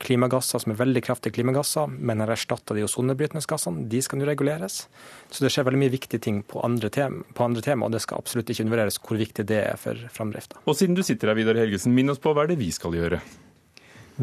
[0.03, 3.85] klimagasser som er veldig kraftige klimagasser, men har erstatta de ozonnedbrytende gassene.
[3.89, 4.83] De skal nå reguleres.
[5.31, 8.03] Så det skjer veldig mye viktige ting på andre, tema, på andre tema, og det
[8.03, 10.61] skal absolutt ikke undervurderes hvor viktig det er for framdrifta.
[10.67, 12.95] Og siden du sitter her, Vidar Helgesen, minn oss på hva er det vi skal
[12.99, 13.21] gjøre?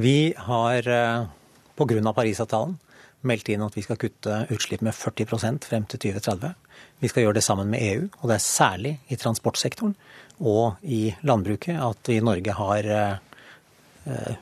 [0.01, 1.27] Vi har eh,
[1.81, 2.13] pga.
[2.15, 2.79] Parisavtalen
[3.27, 6.55] meldt inn at vi skal kutte utslipp med 40% frem til 2030.
[7.01, 9.97] Vi skal gjøre det sammen med EU, og det er særlig i transportsektoren
[10.41, 13.19] og i landbruket at vi i Norge har eh,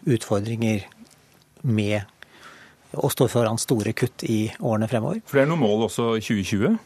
[0.06, 0.86] utfordringer
[1.68, 5.20] med å stå foran store kutt i årene fremover.
[5.28, 6.78] For det er noen mål også i 2020?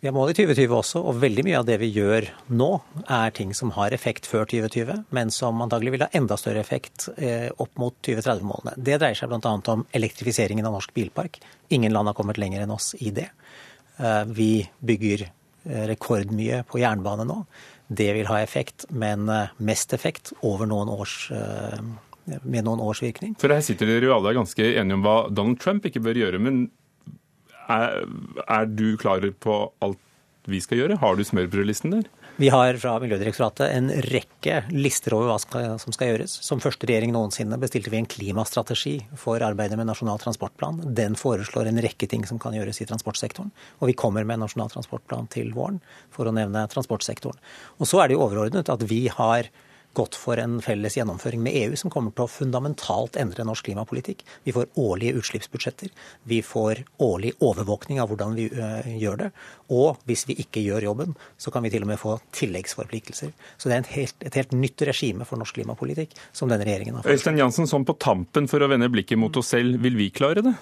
[0.00, 2.68] Vi har mål i 2020 også, og veldig mye av det vi gjør nå,
[3.10, 7.08] er ting som har effekt før 2020, men som antagelig vil ha enda større effekt
[7.16, 8.76] eh, opp mot 2030-målene.
[8.76, 9.54] Det dreier seg bl.a.
[9.72, 11.40] om elektrifiseringen av norsk bilpark.
[11.72, 13.30] Ingen land har kommet lenger enn oss i det.
[13.96, 14.50] Eh, vi
[14.84, 17.40] bygger eh, rekordmye på jernbane nå.
[17.88, 19.30] Det vil ha effekt, men
[19.62, 21.16] mest effekt over noen års
[22.42, 23.36] med noen års virkning.
[23.40, 26.42] For her sitter dere jo alle ganske enige om hva Donald Trump ikke bør gjøre.
[26.42, 26.66] Men
[27.70, 28.02] er,
[28.46, 30.02] er du klar på alt
[30.46, 31.00] vi skal gjøre?
[31.02, 32.06] Har du smørbrødlisten der?
[32.36, 36.34] Vi har fra Miljødirektoratet en rekke lister over hva som skal gjøres.
[36.44, 40.82] Som første regjering noensinne bestilte vi en klimastrategi for arbeidet med Nasjonal transportplan.
[40.98, 43.54] Den foreslår en rekke ting som kan gjøres i transportsektoren.
[43.80, 45.80] Og vi kommer med en Nasjonal transportplan til våren,
[46.12, 47.40] for å nevne transportsektoren.
[47.80, 49.48] Og så er det jo overordnet at vi har
[49.96, 54.24] gått for en felles gjennomføring med EU som kommer til å fundamentalt endre norsk klimapolitikk.
[54.44, 55.92] Vi får årlige utslippsbudsjetter.
[56.28, 59.30] Vi får årlig overvåkning av hvordan vi øh, gjør det.
[59.72, 63.32] Og hvis vi ikke gjør jobben, så kan vi til og med få tilleggsforpliktelser.
[63.56, 67.06] Så det er helt, et helt nytt regime for norsk klimapolitikk som denne regjeringen har
[67.06, 67.16] fått.
[67.16, 70.44] Øystein Jansen, sånn på tampen for å vende blikket mot oss selv, vil vi klare
[70.44, 70.56] det?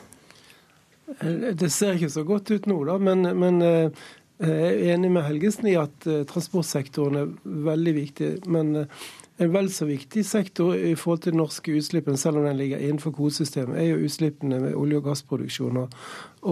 [1.58, 2.94] Det ser ikke så godt ut nå, da.
[3.02, 4.06] Men, men øh,
[4.44, 7.34] jeg er enig med Helgesen i at transportsektoren er
[7.66, 8.30] veldig viktig.
[8.50, 8.86] Men
[9.36, 13.14] en vel så viktig sektor i forhold til norske utslippene, selv om den ligger innenfor
[13.16, 15.88] kvotesystemet, er jo utslippene med olje- og gassproduksjoner.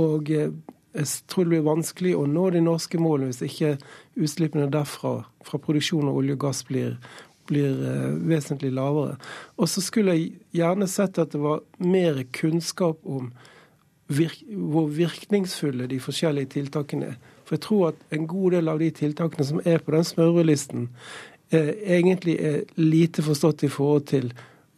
[0.03, 0.51] Og eh,
[0.93, 3.77] jeg tror det blir vanskelig å nå de norske målene hvis ikke
[4.19, 6.99] utslippene derfra, fra produksjon av olje og gass, blir,
[7.49, 9.17] blir uh, vesentlig lavere.
[9.57, 13.31] Og så skulle jeg gjerne sett at det var mer kunnskap om
[14.13, 17.17] virk hvor virkningsfulle de forskjellige tiltakene er.
[17.47, 20.91] For jeg tror at en god del av de tiltakene som er på den smørbrødlisten,
[20.93, 24.33] Eh, egentlig er lite forstått i forhold til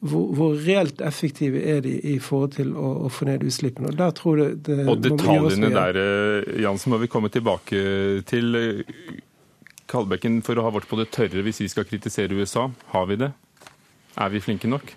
[0.05, 3.89] hvor, hvor, reelt effektive er de i forhold til å, å få ned utslippene.
[3.89, 7.81] Og, der tror det, det og detaljene der, eh, Jansen, må vi komme tilbake
[8.29, 8.59] til.
[9.95, 13.19] Kalbekken, for å ha vårt på det tørre hvis vi skal kritisere USA, har vi
[13.21, 13.31] det?
[14.17, 14.95] Er vi flinke nok?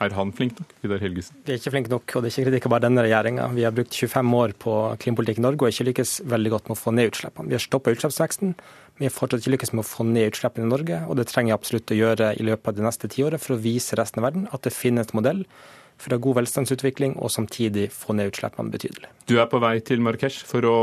[0.00, 0.70] Er han flink nok?
[0.80, 1.36] Vidar Helgesen?
[1.44, 3.50] Vi er ikke flinke nok, og det er ikke kritikk av bare denne regjeringa.
[3.52, 6.78] Vi har brukt 25 år på klimapolitikk i Norge og ikke lykkes veldig godt med
[6.78, 7.50] å få ned utslippene.
[7.52, 8.54] Vi har stoppa utslippsveksten,
[9.00, 11.54] Vi har fortsatt ikke lykkes med å få ned utslippene i Norge, og det trenger
[11.54, 14.26] jeg absolutt å gjøre i løpet av det neste tiåret for å vise resten av
[14.26, 15.40] verden at det finnes modell
[15.96, 19.08] for å ha god velstandsutvikling og samtidig få ned utslippene betydelig.
[19.24, 20.76] Du er på vei til Marrakech for å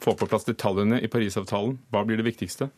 [0.00, 1.76] få på plass detaljene i Parisavtalen.
[1.92, 2.70] Hva blir det viktigste?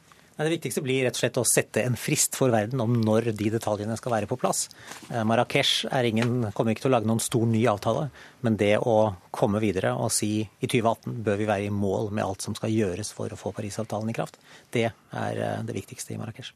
[0.43, 3.51] Det viktigste blir rett og slett å sette en frist for verden om når de
[3.55, 4.67] detaljene skal være på plass.
[5.11, 8.09] Eh, Marrakech kommer ikke til å lage noen stor ny avtale,
[8.43, 12.25] men det å komme videre og si i 2018 bør vi være i mål med
[12.25, 14.39] alt som skal gjøres for å få Parisavtalen i kraft,
[14.75, 16.53] det er eh, det viktigste i Marrakech.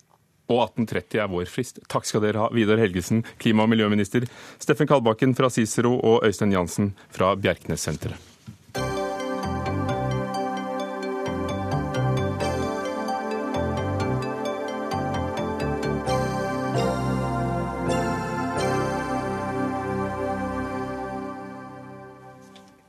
[0.47, 1.81] Og 1830 er vår frist.
[1.91, 4.29] Takk skal dere ha, Vidar Helgesen, klima- og miljøminister,
[4.63, 8.36] Steffen Kalbakken fra Cicero og Øystein Jansen fra Bjerknessenteret.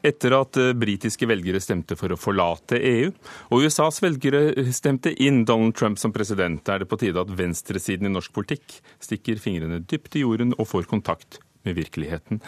[0.08, 3.12] Etter at eh, britiske velgere stemte for å forlate EU,
[3.52, 8.10] og USAs velgere stemte inn Donald Trump som president, er det på tide at venstresiden
[8.10, 12.42] i norsk politikk stikker fingrene dypt i jorden og får kontakt med virkeligheten.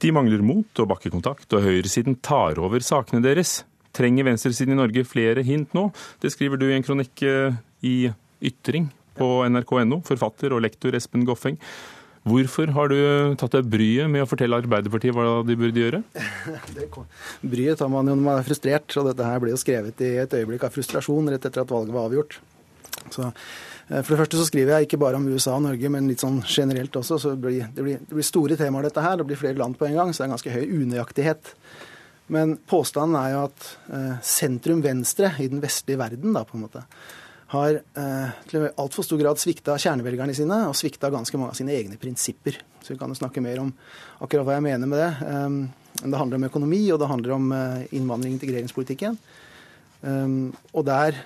[0.00, 3.62] De mangler mot og bakkekontakt, og høyresiden tar over sakene deres.
[3.94, 5.88] Trenger venstresiden i Norge flere hint nå?
[6.22, 7.96] Det skriver du i en kronikk eh, i
[8.44, 11.60] Ytring på nrk.no, forfatter og lektor Espen Goffeng.
[12.24, 12.96] Hvorfor har du
[13.36, 16.00] tatt deg bryet med å fortelle Arbeiderpartiet hva de burde gjøre?
[17.52, 20.14] Bryet tar man jo når man er frustrert, og dette her ble jo skrevet i
[20.22, 22.38] et øyeblikk av frustrasjon rett etter at valget var avgjort.
[23.12, 26.08] Så eh, for det første så skriver jeg ikke bare om USA og Norge, men
[26.08, 27.20] litt sånn generelt også.
[27.20, 29.18] så Det blir, det blir, det blir store temaer, dette her.
[29.20, 31.52] Det blir flere land på en gang, så det er en ganske høy unøyaktighet.
[32.32, 36.86] Men påstanden er jo at eh, sentrum-venstre i den vestlige verden, da, på en måte,
[37.52, 41.74] har eh, til altfor stor grad svikta kjernevelgerne sine og svikta ganske mange av sine
[41.76, 42.58] egne prinsipper.
[42.82, 43.72] Så vi kan jo snakke mer om
[44.24, 45.10] akkurat hva jeg mener med det.
[45.28, 45.58] Um,
[46.00, 49.18] det handler om økonomi, og det handler om uh, innvandring- og integreringspolitikken.
[50.04, 51.16] Um, og der,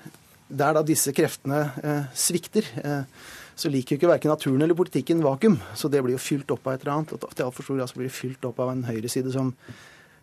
[0.48, 3.02] der, da disse kreftene uh, svikter, uh,
[3.58, 5.58] så liker jo ikke verken naturen eller politikken vakuum.
[5.74, 7.14] Så det blir jo fylt opp av et eller annet.
[7.16, 9.50] Og til altfor stor grad så blir det fylt opp av en høyreside som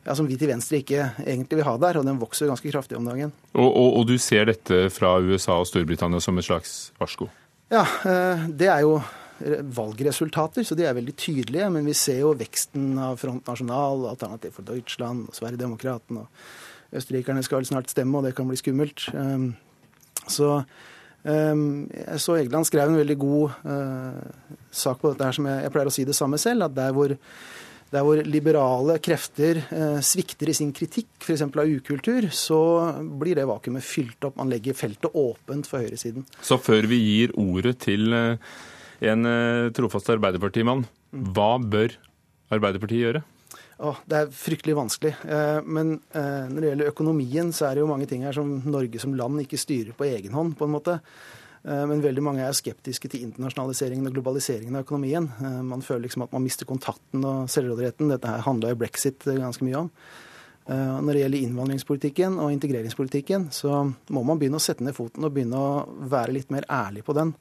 [0.06, 2.98] ja, som vi til venstre ikke egentlig vil ha der, og den vokser ganske kraftig
[3.00, 3.34] om dagen.
[3.56, 7.28] Og, og, og, du ser dette fra USA og Storbritannia som et slags varsko?
[7.74, 9.00] Ja, eh, det er jo
[9.76, 11.72] valgresultater, så de er veldig tydelige.
[11.74, 17.66] Men vi ser jo veksten av Front National, Alternativ for Deutschland, Sverigedemokraten og østerrikerne skal
[17.68, 19.10] snart stemme, og det kan bli skummelt.
[19.10, 19.50] Eh,
[20.30, 20.52] så
[21.26, 21.66] eh,
[22.06, 23.60] jeg så Egeland skrev en veldig god
[24.72, 26.94] sak på dette her som jeg, jeg pleier å si det samme selv, at der
[26.96, 27.18] hvor
[27.96, 31.46] der hvor liberale krefter eh, svikter i sin kritikk, f.eks.
[31.48, 32.62] av ukultur, så
[33.20, 34.38] blir det vakuumet fylt opp.
[34.40, 36.28] Man legger feltet åpent for høyresiden.
[36.44, 38.58] Så før vi gir ordet til eh,
[39.12, 41.96] en eh, trofast arbeiderpartimann, hva bør
[42.54, 43.22] Arbeiderpartiet gjøre?
[43.84, 45.12] Oh, det er fryktelig vanskelig.
[45.28, 48.54] Eh, men eh, når det gjelder økonomien, så er det jo mange ting her som
[48.64, 51.00] Norge som land ikke styrer på egen hånd, på en måte.
[51.66, 55.32] Eh, men veldig mange er skeptiske til internasjonaliseringen og globaliseringen av økonomien.
[55.42, 58.12] Eh, man føler liksom at man mister kontakten og selvråderetten.
[58.14, 59.92] Dette her handla jo brexit eh, ganske mye om.
[60.66, 65.36] Når det gjelder innvandringspolitikken og integreringspolitikken, så må man begynne å sette ned foten og
[65.36, 67.36] begynne å være litt mer ærlig på den.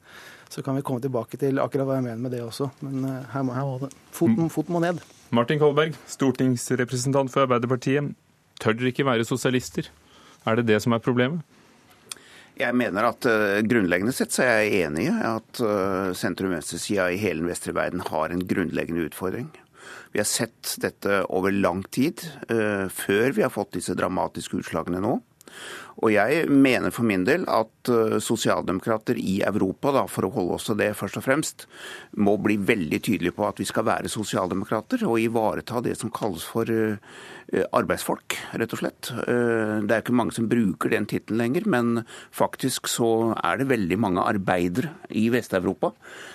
[0.53, 2.67] Så kan vi komme tilbake til akkurat hva jeg mener med det også.
[2.85, 5.01] Men her må, her må foten, foten må ned.
[5.33, 8.13] Martin Kolberg, stortingsrepresentant for Arbeiderpartiet.
[8.61, 9.89] Tør dere ikke være sosialister?
[10.45, 11.41] Er det det som er problemet?
[12.55, 17.19] Jeg mener at uh, Grunnleggende sett så er jeg enig i at uh, sentrum-venstresida i
[17.19, 19.49] hele den vestre verden har en grunnleggende utfordring.
[20.15, 25.03] Vi har sett dette over lang tid, uh, før vi har fått disse dramatiske utslagene
[25.03, 25.17] nå.
[26.03, 27.87] Og jeg mener for min del at
[28.19, 31.63] sosialdemokrater i Europa, da, for å holde oss til det først og fremst,
[32.19, 36.43] må bli veldig tydelige på at vi skal være sosialdemokrater og ivareta det som kalles
[36.43, 36.67] for
[37.53, 39.11] Eh, arbeidsfolk, rett og slett.
[39.13, 41.99] Eh, det er ikke mange som bruker den tittelen lenger, men
[42.33, 45.91] faktisk så er det veldig mange arbeidere i Vest-Europa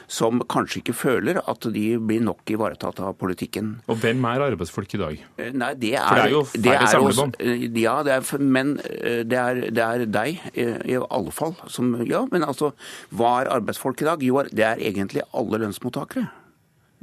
[0.07, 3.81] som kanskje ikke føler at de blir nok ivaretatt av politikken.
[3.91, 5.25] Og hvem er arbeidsfolk i dag?
[5.43, 7.43] Eh, nei, det er, For det er jo færre samlebånd?
[7.83, 11.57] Ja, det er, men det er, det er deg, i alle fall.
[11.73, 12.73] Som, ja, men altså,
[13.15, 14.23] hva er arbeidsfolk i dag?
[14.25, 16.29] Jo, det er egentlig alle lønnsmottakere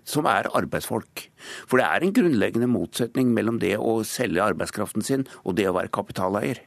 [0.08, 1.26] som er arbeidsfolk.
[1.68, 5.76] For det er en grunnleggende motsetning mellom det å selge arbeidskraften sin og det å
[5.76, 6.62] være kapitaleier.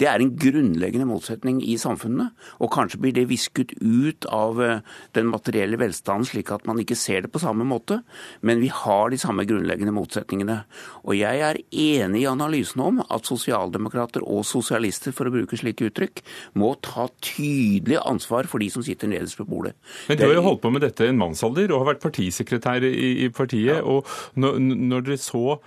[0.00, 4.82] Det er en grunnleggende motsetning i samfunnet, og kanskje blir det visket ut av eh,
[5.16, 8.00] den materielle velstanden, slik at man ikke ser det på samme måte.
[8.46, 10.60] Men vi har de samme grunnleggende motsetningene.
[11.04, 15.90] Og jeg er enig i analysen om at sosialdemokrater og sosialister, for å bruke slike
[15.90, 16.24] uttrykk,
[16.60, 19.76] må ta tydelig ansvar for de som sitter nederst på bordet.
[20.08, 23.28] Men du har jo holdt på med dette en mannsalder og har vært partisekretær i,
[23.34, 23.80] partiet.
[23.80, 23.82] Ja.
[23.84, 24.06] og
[24.40, 25.58] når, når dere så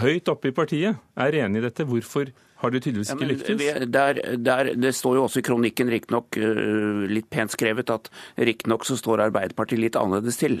[0.00, 2.32] høyt oppe i partiet er enig i dette, hvorfor
[2.64, 3.60] har dere tydeligvis ikke lyktes.
[3.60, 8.10] vi- der, der, det står jo også i kronikken, riktignok uh, litt pent skrevet, at
[8.40, 10.58] riktignok så står Arbeiderpartiet litt annerledes til.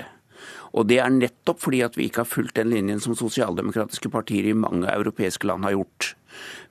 [0.74, 4.50] Og det er nettopp fordi at vi ikke har fulgt den linjen som sosialdemokratiske partier
[4.50, 6.14] i mange europeiske land har gjort.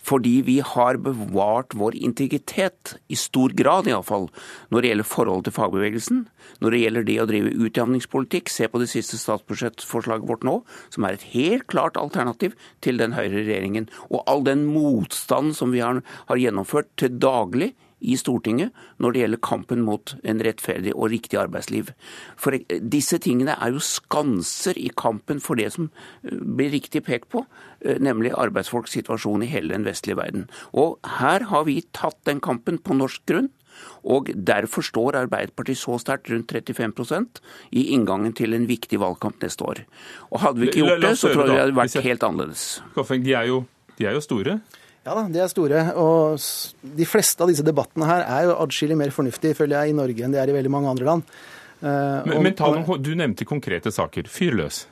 [0.03, 4.27] Fordi vi har bevart vår integritet, i stor grad iallfall,
[4.69, 6.23] når det gjelder forholdet til fagbevegelsen,
[6.59, 8.51] når det gjelder det å drive utjamningspolitikk.
[8.51, 10.57] Se på det siste statsbudsjettforslaget vårt nå,
[10.93, 13.87] som er et helt klart alternativ til den høyre regjeringen.
[14.11, 17.71] Og all den motstand som vi har, har gjennomført til daglig
[18.03, 21.93] i Stortinget når det gjelder kampen mot en rettferdig og riktig arbeidsliv.
[22.39, 27.31] For disse tingene er jo skanser i kampen for det som eh, blir riktig pekt
[27.33, 27.45] på,
[27.85, 30.47] eh, nemlig arbeidsfolks situasjon i hele den vestlige verden.
[30.73, 33.51] Og her har vi tatt den kampen på norsk grunn.
[34.05, 37.39] Og derfor står Arbeiderpartiet så sterkt, rundt 35%
[37.73, 39.81] i inngangen til en viktig valgkamp neste år.
[40.29, 42.67] Og hadde vi ikke gjort det, så tror jeg det hadde vært helt annerledes.
[42.93, 43.63] De er jo,
[43.97, 44.59] de er jo store.
[45.05, 45.81] Ja da, de er store.
[45.99, 46.39] Og
[46.95, 50.23] de fleste av disse debattene her er jo adskillig mer fornuftige, føler jeg, i Norge
[50.23, 51.23] enn de er i veldig mange andre land.
[51.83, 54.29] Uh, Men, og- men noen, du nevnte konkrete saker.
[54.31, 54.85] Fyr løs.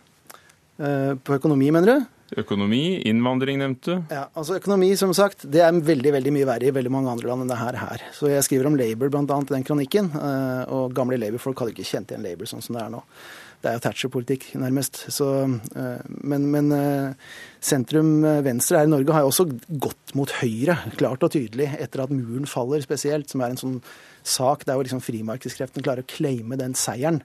[0.81, 2.05] Uh, På økonomi, mener du?
[2.41, 3.97] Økonomi, innvandring nevnte.
[4.11, 7.27] Ja, altså Økonomi som sagt, det er veldig veldig mye verre i veldig mange andre
[7.27, 7.75] land enn det her.
[7.75, 8.03] her.
[8.15, 9.39] Så Jeg skriver om Labour bl.a.
[9.41, 10.07] i den kronikken.
[10.15, 13.01] eh, Og gamle Labour-folk hadde ikke kjent igjen Labour sånn som det er nå.
[13.61, 15.03] Det er jo Thatcher-politikk, nærmest.
[15.13, 15.25] Så,
[15.77, 17.13] eh, men men eh,
[17.61, 19.45] sentrum-venstre her i Norge har jo også
[19.81, 23.79] gått mot høyre, klart og tydelig, etter at muren faller spesielt, som er en sånn
[24.23, 27.21] sak der hvor liksom frimarkedskreftene klarer å claime den seieren.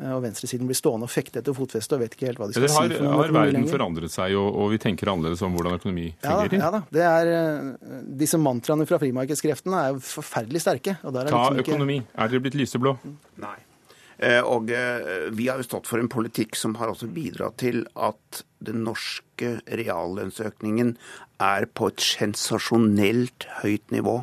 [0.00, 2.56] Eh, Og venstresiden blir stående og fekte etter fotfestet og vet ikke helt hva de
[2.56, 2.96] skal Eller har, si.
[2.98, 3.72] for har verden lenger.
[3.76, 6.58] forandret seg, og, og vi tenker annerledes om hvordan økonomi fungerer?
[6.64, 6.80] ja da.
[6.96, 10.96] Det er, eh, disse mantraene fra frimarkedskreftene er forferdelig sterke.
[11.04, 12.00] Og der er Ta liksom ikke- økonomi.
[12.16, 12.96] Er dere blitt lyseblå?
[13.38, 13.54] Nei.
[14.18, 17.84] Eh, Og eh, vi har jo stått for en politikk som har også bidratt til
[17.96, 20.94] at den norske reallønnsøkningen
[21.42, 24.22] er på et sensasjonelt høyt nivå.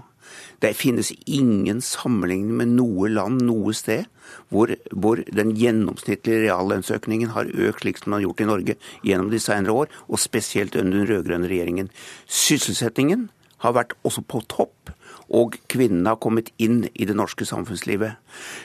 [0.64, 4.08] Det finnes ingen sammenligning med noe land noe sted
[4.52, 8.78] hvor, hvor den gjennomsnittlige reallønnsøkningen har økt slik som den har gjort i Norge
[9.08, 11.92] gjennom de senere år, og spesielt under den rød-grønne regjeringen.
[12.28, 13.30] Sysselsettingen
[13.66, 14.94] har vært også på topp,
[15.32, 18.19] og kvinnene har kommet inn i det norske samfunnslivet.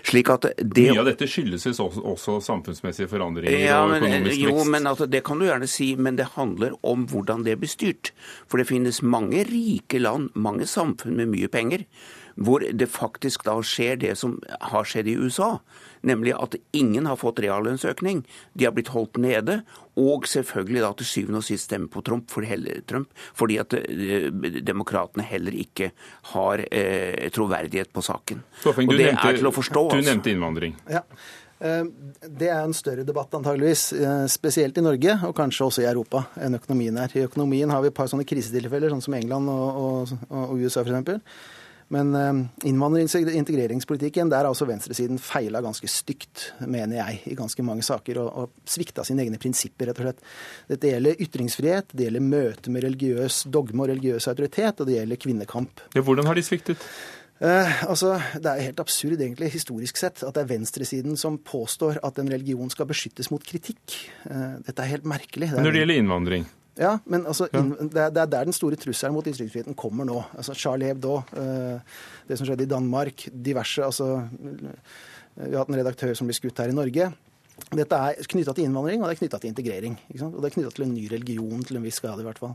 [0.06, 4.42] Slik at det Mye av dette skyldes også, også samfunnsmessige forandringer ja, og men, økonomisk
[4.42, 4.72] jo, vekst.
[4.74, 8.12] men altså, Det kan du gjerne si, men det handler om hvordan det blir styrt.
[8.50, 11.86] For det finnes mange rike land, mange samfunn med mye penger,
[12.36, 15.56] hvor det faktisk da skjer det som har skjedd i USA.
[16.06, 18.20] Nemlig at ingen har fått reallønnsøkning.
[18.52, 19.62] De har blitt holdt nede.
[19.96, 23.72] Og selvfølgelig da til syvende og sist stemme på Trump, for heller, Trump fordi at
[23.78, 24.28] eh,
[24.60, 25.90] demokratene heller ikke
[26.34, 28.44] har eh, troverdighet på saken.
[28.60, 29.88] Stoffing, og det nevnte- er til å forstå.
[29.88, 30.10] Du altså.
[30.12, 30.76] nevnte innvandring.
[30.92, 31.02] Ja.
[31.58, 31.84] Eh,
[32.28, 36.26] Det er en større debatt antageligvis, eh, spesielt i Norge, og kanskje også i Europa,
[36.36, 37.08] enn økonomien er.
[37.16, 40.84] I økonomien har vi et par sånne krisetilfeller, sånn som England og, og, og USA
[40.84, 41.24] f.eks.
[41.94, 42.30] Men eh,
[42.70, 47.86] innvandrings- og integreringspolitikken, der har altså venstresiden feila ganske stygt, mener jeg, i ganske mange
[47.86, 50.24] saker, og, og svikta sine egne prinsipper, rett og slett.
[50.72, 55.22] Dette gjelder ytringsfrihet, det gjelder møte med religiøs dogme og religiøs autoritet, og det gjelder
[55.22, 55.86] kvinnekamp.
[55.94, 56.82] Ja, hvordan har de sviktet?
[57.38, 62.00] Eh, altså, Det er helt absurd, egentlig, historisk sett, at det er venstresiden som påstår
[62.02, 63.98] at en religion skal beskyttes mot kritikk.
[64.26, 65.50] Eh, dette er helt merkelig.
[65.52, 66.46] Det er, Når det gjelder innvandring?
[66.76, 67.62] Ja, men altså, ja.
[67.62, 70.18] det, er, er der den store trusselen mot ytringsfriheten kommer nå.
[70.36, 74.26] Altså, Charlie Hebdo, eh, det som skjedde i Danmark, diverse altså,
[75.36, 77.10] Vi har hatt en redaktør som blir skutt her i Norge.
[77.72, 79.94] Dette er knytta til innvandring og det er knytta til integrering.
[80.28, 82.52] Og det er knytta til en ny religion til en viss grad, i hvert fall.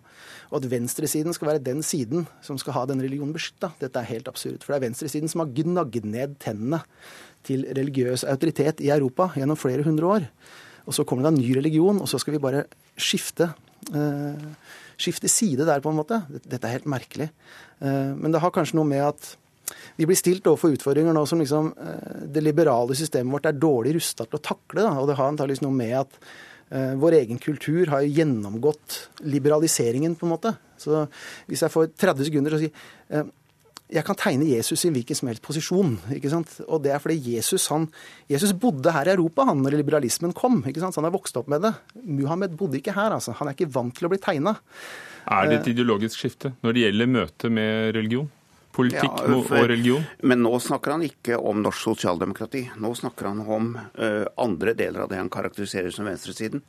[0.51, 4.09] Og at venstresiden skal være den siden som skal ha den religionen beskytta, dette er
[4.11, 4.61] helt absurd.
[4.61, 6.83] For det er venstresiden som har gnagd ned tennene
[7.47, 10.29] til religiøs autoritet i Europa gjennom flere hundre år.
[10.85, 12.65] Og så kommer det en ny religion, og så skal vi bare
[12.97, 13.49] skifte.
[13.89, 14.43] Eh,
[15.01, 16.21] skifte side der, på en måte.
[16.29, 17.31] Dette er helt merkelig.
[17.81, 19.33] Eh, men det har kanskje noe med at
[19.95, 23.95] vi blir stilt overfor utfordringer nå som liksom eh, det liberale systemet vårt er dårlig
[23.97, 24.83] rusta til å takle.
[24.83, 24.95] Da.
[25.01, 26.23] Og det har antakeligvis noe med at
[26.71, 28.93] vår egen kultur har jo gjennomgått
[29.27, 30.53] liberaliseringen, på en måte.
[30.79, 31.01] Så
[31.49, 33.25] hvis jeg får 30 sekunder til å si
[33.91, 35.97] jeg kan tegne Jesus i hvilken som helst posisjon.
[36.15, 36.53] ikke sant?
[36.67, 37.89] Og det er fordi Jesus han,
[38.31, 40.61] Jesus bodde her i Europa han når liberalismen kom.
[40.67, 40.95] ikke sant?
[40.95, 41.73] Så han er vokst opp med det.
[42.07, 43.11] Muhammed bodde ikke her.
[43.17, 43.35] altså.
[43.39, 44.55] Han er ikke vant til å bli tegna.
[45.27, 48.31] Er det et ideologisk skifte når det gjelder møtet med religion?
[48.71, 50.03] Politikk Ja, for- og religion?
[50.23, 52.61] Men nå snakker han ikke om norsk sosialdemokrati.
[52.79, 56.61] Nå snakker han om uh, andre deler av det han karakteriserer som venstresiden.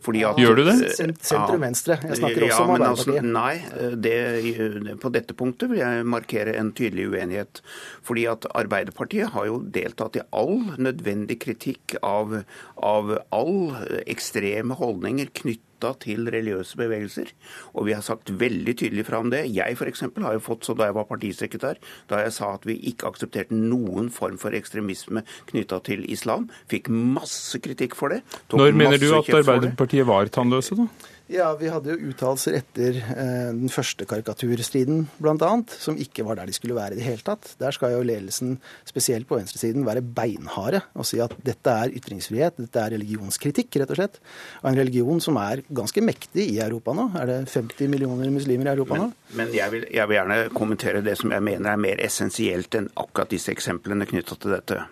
[0.00, 0.76] Fordi at, Gjør du det?
[0.88, 1.98] eh, Sent- sentrum-venstre.
[2.02, 3.20] Jeg snakker ja, om Arbeiderpartiet.
[3.20, 7.60] altså, nei, eh, det, på dette punktet vil jeg markere en tydelig uenighet.
[8.02, 12.44] Fordi at Arbeiderpartiet har jo deltatt i all nødvendig kritikk av,
[12.82, 17.32] av all ekstreme holdninger knyttet knytta til religiøse bevegelser.
[17.74, 19.48] Og vi har sagt veldig tydelig fra om det.
[19.54, 20.00] Jeg f.eks.
[20.00, 23.54] har jo fått så da jeg var partisekretær, da jeg sa at vi ikke aksepterte
[23.54, 28.22] noen form for ekstremisme knytta til islam, fikk masse kritikk for det.
[28.52, 30.88] Når mener du at Arbeiderpartiet var tannløse, da?
[31.30, 36.50] Ja, Vi hadde jo uttalelser etter eh, den første karikaturstriden bl.a., som ikke var der
[36.50, 37.52] de skulle være i det hele tatt.
[37.60, 38.56] Der skal jo ledelsen,
[38.88, 43.94] spesielt på venstresiden, være beinharde og si at dette er ytringsfrihet, dette er religionskritikk, rett
[43.94, 44.18] og slett.
[44.64, 47.06] Og en religion som er ganske mektig i Europa nå.
[47.22, 49.36] Er det 50 millioner muslimer i Europa men, nå?
[49.38, 52.90] Men jeg vil, jeg vil gjerne kommentere det som jeg mener er mer essensielt enn
[52.98, 54.82] akkurat disse eksemplene knytta til dette.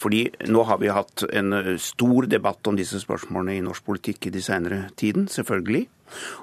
[0.00, 4.28] Fordi nå har vi hatt en eh, stor debatt om disse spørsmålene i norsk politikk
[4.28, 5.86] i de senere tiden, selvfølgelig.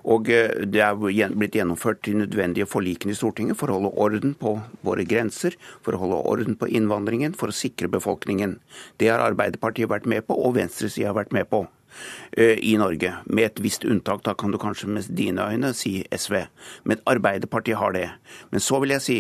[0.08, 4.36] Og eh, det er blitt gjennomført de nødvendige forlikene i Stortinget for å holde orden
[4.40, 8.58] på våre grenser, for å holde orden på innvandringen, for å sikre befolkningen.
[9.02, 11.66] Det har Arbeiderpartiet vært med på, og venstresida har vært med på
[12.38, 14.24] eh, i Norge, med et visst unntak.
[14.28, 16.46] Da kan du kanskje med dine øyne si SV.
[16.88, 18.10] Men Arbeiderpartiet har det.
[18.52, 19.20] Men så vil jeg si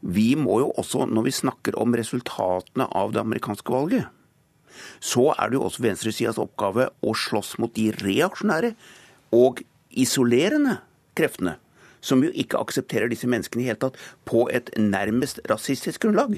[0.00, 4.06] vi må jo også, når vi snakker om resultatene av det amerikanske valget,
[5.00, 8.74] så er det jo også venstresidas oppgave å slåss mot de reaksjonære
[9.36, 9.62] og
[9.96, 10.78] isolerende
[11.16, 11.56] kreftene,
[12.04, 13.96] som jo ikke aksepterer disse menneskene i hele tatt,
[14.28, 16.36] på et nærmest rasistisk grunnlag.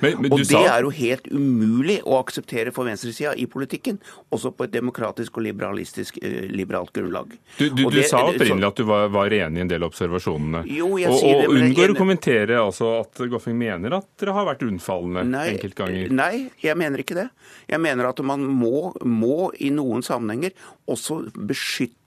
[0.00, 0.62] Men, men og det sa...
[0.76, 3.98] er jo helt umulig å akseptere for venstresida i politikken,
[4.34, 7.34] også på et demokratisk og liberalistisk eh, liberalt grunnlag.
[7.58, 9.92] Du, du, det, du sa opprinnelig at du var, var, enig i en del av
[9.92, 10.64] observasjonene.
[10.70, 14.36] Jo, jeg og, sier det, og unngår å kommentere altså, at Goffing mener at dere
[14.36, 16.14] har vært unnfallende nei, enkeltganger.
[16.14, 16.32] Nei,
[16.62, 17.28] jeg mener ikke det.
[17.68, 20.54] Jeg mener at man må, må i noen sammenhenger
[20.88, 21.97] også beskytte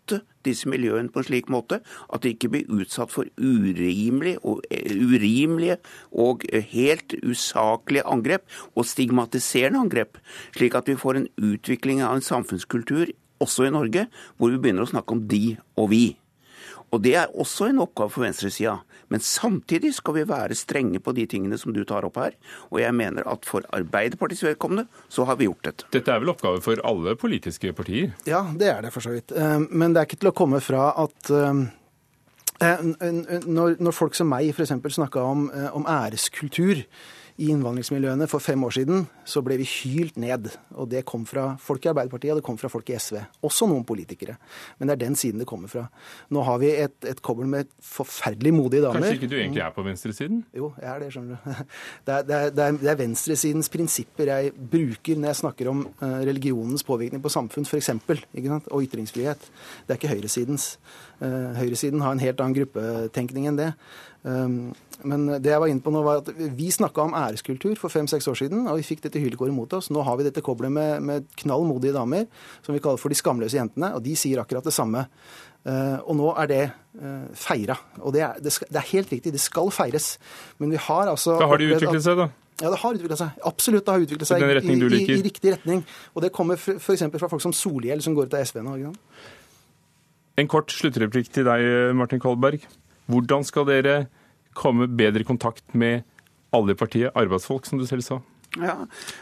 [0.47, 4.93] disse miljøene på en slik måte at de ikke blir utsatt for urimelige og, eh,
[4.95, 5.77] urimelige
[6.11, 10.17] og eh, helt usaklige angrep og stigmatiserende angrep,
[10.55, 13.11] slik at vi får en utvikling av en samfunnskultur
[13.41, 16.05] også i Norge hvor vi begynner å snakke om de og vi.
[16.91, 18.79] Og Det er også en oppgave for venstresida.
[19.11, 22.35] Men samtidig skal vi være strenge på de tingene som du tar opp her.
[22.71, 25.87] Og jeg mener at for Arbeiderpartiets vedkommende så har vi gjort dette.
[25.91, 28.11] Dette er vel oppgave for alle politiske partier?
[28.27, 29.31] Ja, det er det for så vidt.
[29.31, 31.63] Eh, men det er ikke til å komme fra at eh,
[32.67, 32.85] eh,
[33.47, 34.75] når, folk som meg f.eks.
[34.95, 36.85] snakka om, om æreskultur
[37.41, 40.51] i innvandringsmiljøene for fem år siden, så ble vi hylt ned.
[40.77, 43.17] Og det kom fra folk i Arbeiderpartiet, og det kom fra folk i SV.
[43.47, 44.35] Også noen politikere.
[44.77, 45.87] Men det er den siden det kommer fra.
[46.29, 49.07] Nå har vi et, et kobbel med forferdelig modige damer.
[49.07, 50.43] Kanskje ikke du egentlig er på venstresiden?
[50.57, 51.63] Jo, jeg er det, skjønner du.
[52.05, 56.21] Det er, det er, det er, venstresidens prinsipper jeg bruker når jeg snakker om uh,
[56.27, 57.91] religionens påvirkning på samfunn, f.eks.,
[58.71, 59.45] og ytringsfrihet.
[59.85, 60.73] Det er ikke høyresidens.
[61.21, 63.71] Uh, høyresiden har en helt annen gruppetenkning enn det.
[65.07, 68.27] Men det jeg var inne på nå var at Vi snakka om æreskultur for fem-seks
[68.31, 69.89] år siden, og vi fikk dette hyllekoret mot oss.
[69.93, 72.27] Nå har vi dette koblet med, med knall modige damer,
[72.65, 73.93] som vi kaller for de skamløse jentene.
[73.97, 75.05] Og de sier akkurat det samme.
[75.61, 76.61] Uh, og nå er det
[76.97, 77.75] uh, feira.
[78.01, 80.15] Og det er, det, skal, det er, helt riktig, det skal feires.
[80.57, 82.29] Men vi har altså Da har de utviklet seg, da?
[82.61, 83.43] Ja, det har utviklet seg.
[83.45, 85.83] Absolutt, det har utviklet seg i, i, i, riktig retning.
[86.15, 87.05] Og det kommer f.eks.
[87.17, 88.75] fra folk som Solhjell, som går ut av SV nå.
[90.41, 92.65] En kort sluttreplikk til deg, Martin Kolberg.
[93.11, 93.95] Hvordan skal dere
[94.57, 96.03] komme bedre i kontakt med
[96.51, 98.19] alle i partiet, arbeidsfolk, som du selv sa?
[98.59, 98.75] Ja,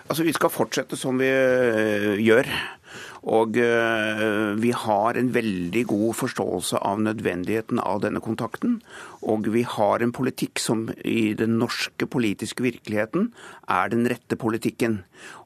[0.10, 2.50] altså Vi skal fortsette som vi uh, gjør.
[3.30, 8.80] Og uh, vi har en veldig god forståelse av nødvendigheten av denne kontakten.
[9.22, 13.30] Og vi har en politikk som i den norske politiske virkeligheten
[13.70, 15.04] er den rette politikken.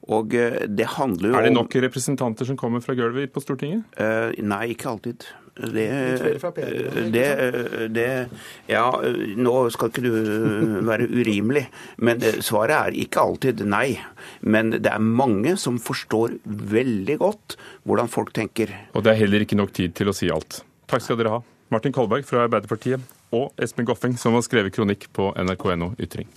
[0.08, 3.44] Og uh, det handler jo om Er det nok representanter som kommer fra gulvet på
[3.44, 3.84] Stortinget?
[4.40, 5.28] nei, ikke alltid.
[5.54, 5.86] Det,
[7.14, 7.26] det,
[7.94, 8.06] det,
[8.66, 8.88] Ja,
[9.38, 10.10] nå skal ikke du
[10.88, 11.68] være urimelig,
[12.02, 14.00] men svaret er ikke alltid nei.
[14.42, 18.72] Men det er mange som forstår veldig godt hvordan folk tenker.
[18.94, 20.64] Og det er heller ikke nok tid til å si alt.
[20.90, 21.44] Takk skal dere ha.
[21.74, 26.30] Martin Kolberg fra Arbeiderpartiet og Espen Goffeng, som har skrevet kronikk på nrk.no Ytring.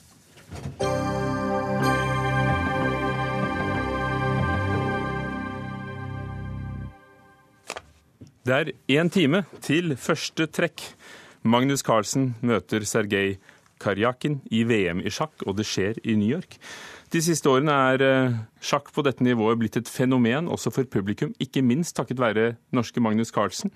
[8.48, 10.80] Det er én time til første trekk.
[11.44, 13.34] Magnus Carlsen møter Sergej
[13.84, 16.56] Karjakin i VM i sjakk, og det skjer i New York.
[17.12, 21.36] De siste årene er eh, sjakk på dette nivået blitt et fenomen også for publikum,
[21.44, 23.74] ikke minst takket være norske Magnus Carlsen.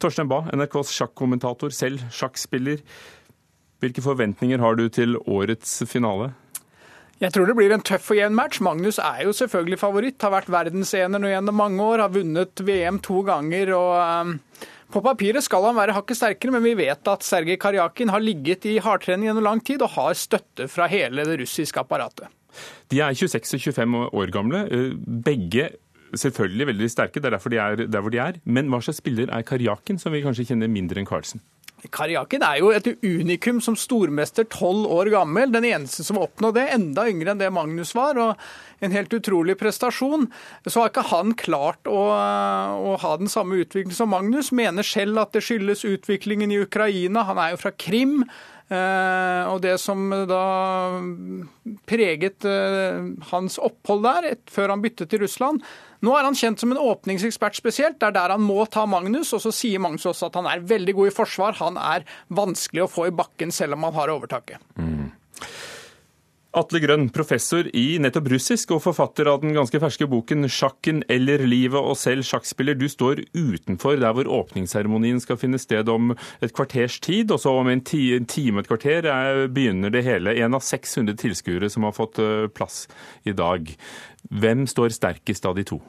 [0.00, 2.80] Torstein Bae, NRKs sjakkommentator, selv sjakkspiller.
[3.84, 6.32] Hvilke forventninger har du til årets finale?
[7.18, 8.60] Jeg tror det blir en tøff og jevn match.
[8.62, 10.22] Magnus er jo selvfølgelig favoritt.
[10.22, 13.74] Har vært verdensener nå gjennom mange år, har vunnet VM to ganger.
[13.78, 13.94] og...
[13.98, 14.36] Um,
[14.88, 18.64] på papiret skal han være hakket sterkere, men vi vet at Sergej Karjakin har ligget
[18.70, 22.30] i hardtrening gjennom lang tid og har støtte fra hele det russiske apparatet.
[22.88, 24.62] De er 26 og 25 år gamle.
[24.72, 25.68] Eh, begge
[26.16, 28.40] selvfølgelig veldig sterke, det er derfor de er der hvor de er.
[28.48, 31.44] Men hva slags spiller er Karjakin, som vi kanskje kjenner mindre enn Carlsen?
[31.94, 35.52] Karjakin er jo et unikum som stormester, tolv år gammel.
[35.54, 38.18] Den eneste som oppnådde det, enda yngre enn det Magnus var.
[38.18, 40.26] og En helt utrolig prestasjon.
[40.66, 44.50] Så har ikke han klart å, å ha den samme utviklingen som Magnus.
[44.50, 47.26] Mener selv at det skyldes utviklingen i Ukraina.
[47.30, 48.24] Han er jo fra Krim.
[48.68, 50.44] Eh, og det som da
[51.88, 55.62] preget eh, hans opphold der, før han byttet til Russland,
[56.04, 57.98] nå er han kjent som en åpningsekspert spesielt.
[57.98, 59.32] Det er der han må ta Magnus.
[59.34, 61.58] Og så sier Magnus også at han er veldig god i forsvar.
[61.62, 64.62] Han er vanskelig å få i bakken selv om han har overtaket.
[64.78, 65.08] Mm.
[66.56, 71.42] Atle Grønn, professor i nettopp russisk og forfatter av den ganske ferske boken 'Sjakken eller
[71.44, 72.72] livet' og selv sjakkspiller.
[72.72, 77.30] Du står utenfor der hvor åpningsseremonien skal finne sted om et kvarters tid.
[77.30, 80.32] Og så om en, time et kvarter er, begynner det hele.
[80.40, 82.88] En av 600 tilskuere som har fått eh, plass
[83.28, 83.68] i dag.
[84.32, 85.82] Hvem står sterkest av de to?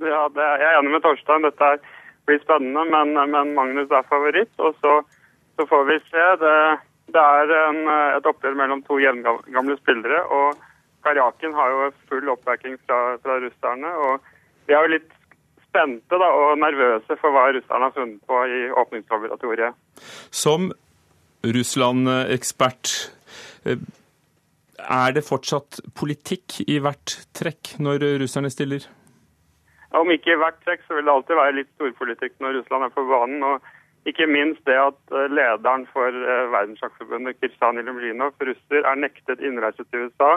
[0.00, 1.44] Ja, er, Jeg er enig med Torstein.
[1.44, 1.76] Dette
[2.24, 4.52] blir spennende, men, men Magnus er favoritt.
[4.56, 5.02] Og så,
[5.60, 6.24] så får vi se.
[6.40, 6.56] Det,
[7.14, 7.80] det er en,
[8.18, 10.22] et oppgjør mellom to jevngamle spillere.
[10.24, 10.60] og
[11.02, 13.90] Karjakin har jo full oppbacking fra, fra russerne.
[14.06, 14.20] og
[14.66, 15.10] Vi er jo litt
[15.66, 19.74] spente da, og nervøse for hva russerne har funnet på i åpningslaboratoriet.
[20.30, 20.70] Som
[21.42, 22.92] Russland-ekspert,
[23.66, 23.82] eh,
[24.82, 28.86] er det fortsatt politikk i hvert trekk når russerne stiller?
[29.92, 32.94] Om ikke i hvert trekk, så vil det alltid være litt storpolitikk når Russland er
[32.94, 33.42] på banen.
[33.42, 33.60] og
[34.10, 39.84] Ikke minst det at eh, lederen for eh, Verdenssjakkforbundet, Kirsan Ilumrinov, russer, er nektet innreise
[39.90, 40.32] til USA,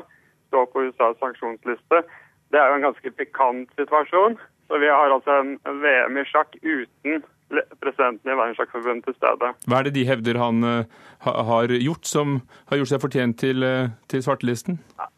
[0.51, 2.03] står på USAs sanksjonsliste.
[2.53, 4.37] Det er jo en ganske pikant situasjon.
[4.69, 7.25] Så vi har altså en VM i sjakk uten
[7.81, 9.51] presidenten i Verdenssjakkforbundet til stede.
[9.65, 10.85] Hva er det de hevder han uh,
[11.25, 12.39] har gjort som
[12.69, 13.65] har gjort seg fortjent til,
[14.09, 14.79] til svartelisten?
[14.97, 15.09] Ja,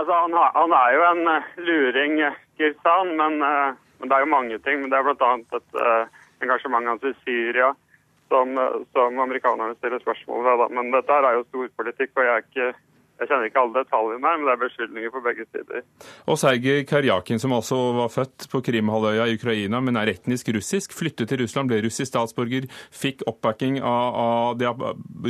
[0.00, 1.22] altså, han, har, han, er jo en
[1.68, 2.18] luring,
[2.60, 4.80] Kirsan, men, men, det er jo mange ting.
[4.80, 5.80] Men det er blant annet et
[6.42, 7.72] engasjement hans i Syria
[8.32, 8.56] som,
[8.92, 10.64] som amerikanerne stiller spørsmål ved.
[10.76, 12.70] Men dette er jo storpolitikk, og jeg er ikke
[13.20, 15.84] jeg kjenner ikke alle detaljene her, men det er beskyldninger på begge sider.
[16.26, 20.96] Og Sergej Karjakin, som altså var født på Krimhalvøya i Ukraina, men er etnisk russisk,
[20.96, 24.72] flyttet til Russland, ble russisk statsborger, fikk oppbacking av, av det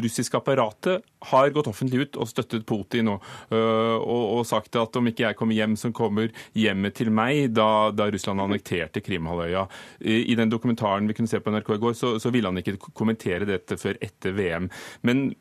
[0.07, 5.13] russiske apparatet, har gått offentlig ut og støttet Putin og, og, og, sagt at om
[5.13, 9.67] ikke jeg kommer hjem, så kommer hjemmet til meg, da, da Russland annekterte Krimhalvøya.
[10.01, 12.63] I, I, den dokumentaren vi kunne se på NRK i går, så, så ville han
[12.63, 14.73] ikke kommentere dette før etter VM.
[15.07, 15.33] Men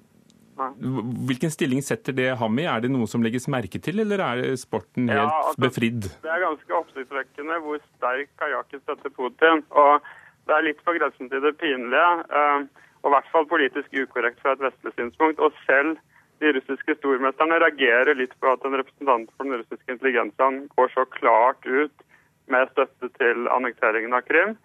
[1.30, 2.68] Hvilken stilling setter det ham i?
[2.70, 6.08] Er det noe som legges merke til, eller er sporten helt ja, altså, befridd?
[6.24, 9.66] Det er ganske oppsiktsvekkende hvor sterk kajakken støtter Putin.
[9.72, 10.08] Og
[10.50, 14.42] det er litt på grensen til det pinlige, eh, og i hvert fall politisk ukorrekt
[14.44, 15.42] fra et vestlig synspunkt.
[15.42, 15.98] Og selv
[16.42, 21.06] de russiske stormesterne reagerer litt på at en representant for den russiske intelligensen går så
[21.18, 22.06] klart ut
[22.52, 24.58] med støtte til annekteringen av Krim.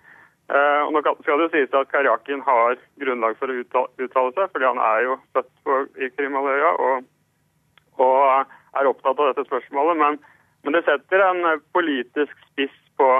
[0.47, 4.51] Eh, og nå skal det jo sies at Karjakin har grunnlag for å uttale seg,
[4.53, 7.09] fordi han er jo født på, i Krimhalvøya og,
[7.99, 9.99] og, er opptatt av dette spørsmålet.
[9.99, 10.21] Men,
[10.63, 11.43] men det setter en
[11.75, 13.11] politisk spiss på,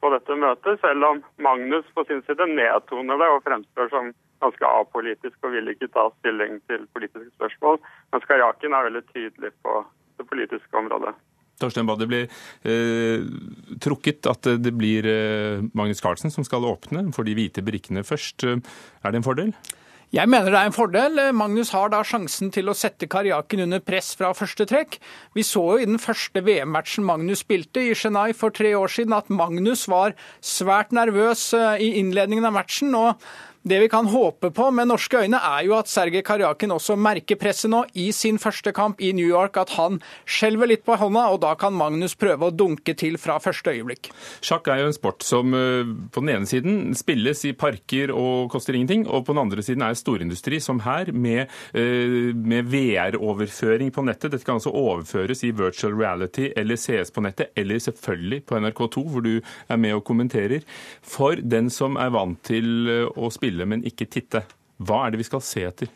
[0.00, 4.70] på, dette møtet, selv om Magnus på sin side nedtoner det og fremstår som ganske
[4.80, 7.76] apolitisk og vil ikke ta stilling til politiske spørsmål.
[8.14, 9.82] Mens Karjakin er veldig tydelig på
[10.16, 11.12] det politiske området.
[11.60, 12.30] Torstein Bae, det blir
[12.64, 13.26] eh,
[13.82, 18.46] trukket at det blir eh, Magnus Carlsen som skal åpne for de hvite brikkene først.
[18.46, 19.54] Er det en fordel?
[20.10, 21.18] Jeg mener det er en fordel.
[21.38, 24.96] Magnus har da sjansen til å sette Karjakin under press fra første trekk.
[25.38, 29.14] Vi så jo i den første VM-matchen Magnus spilte i Chennai for tre år siden
[29.14, 32.90] at Magnus var svært nervøs eh, i innledningen av matchen.
[32.98, 33.22] og
[33.62, 37.36] det vi kan håpe på med norske øyne, er jo at Sergej Karjakin også merker
[37.36, 41.26] presset nå i sin første kamp i New York, at han skjelver litt på hånda,
[41.34, 44.08] og da kan Magnus prøve å dunke til fra første øyeblikk.
[44.40, 48.48] Sjakk er jo en sport som eh, på den ene siden spilles i parker og
[48.54, 53.92] koster ingenting, og på den andre siden er storindustri, som her, med, eh, med VR-overføring
[53.92, 54.32] på nettet.
[54.32, 59.04] Dette kan altså overføres i virtual reality eller CS på nettet, eller selvfølgelig på NRK2,
[59.12, 59.34] hvor du
[59.68, 60.64] er med og kommenterer.
[61.04, 64.44] For den som er vant til eh, å spille spille, men ikke titte.
[64.80, 65.90] Hva er det vi skal se etter?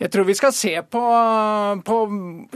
[0.00, 1.00] Jeg tror vi skal se på,
[1.84, 1.96] på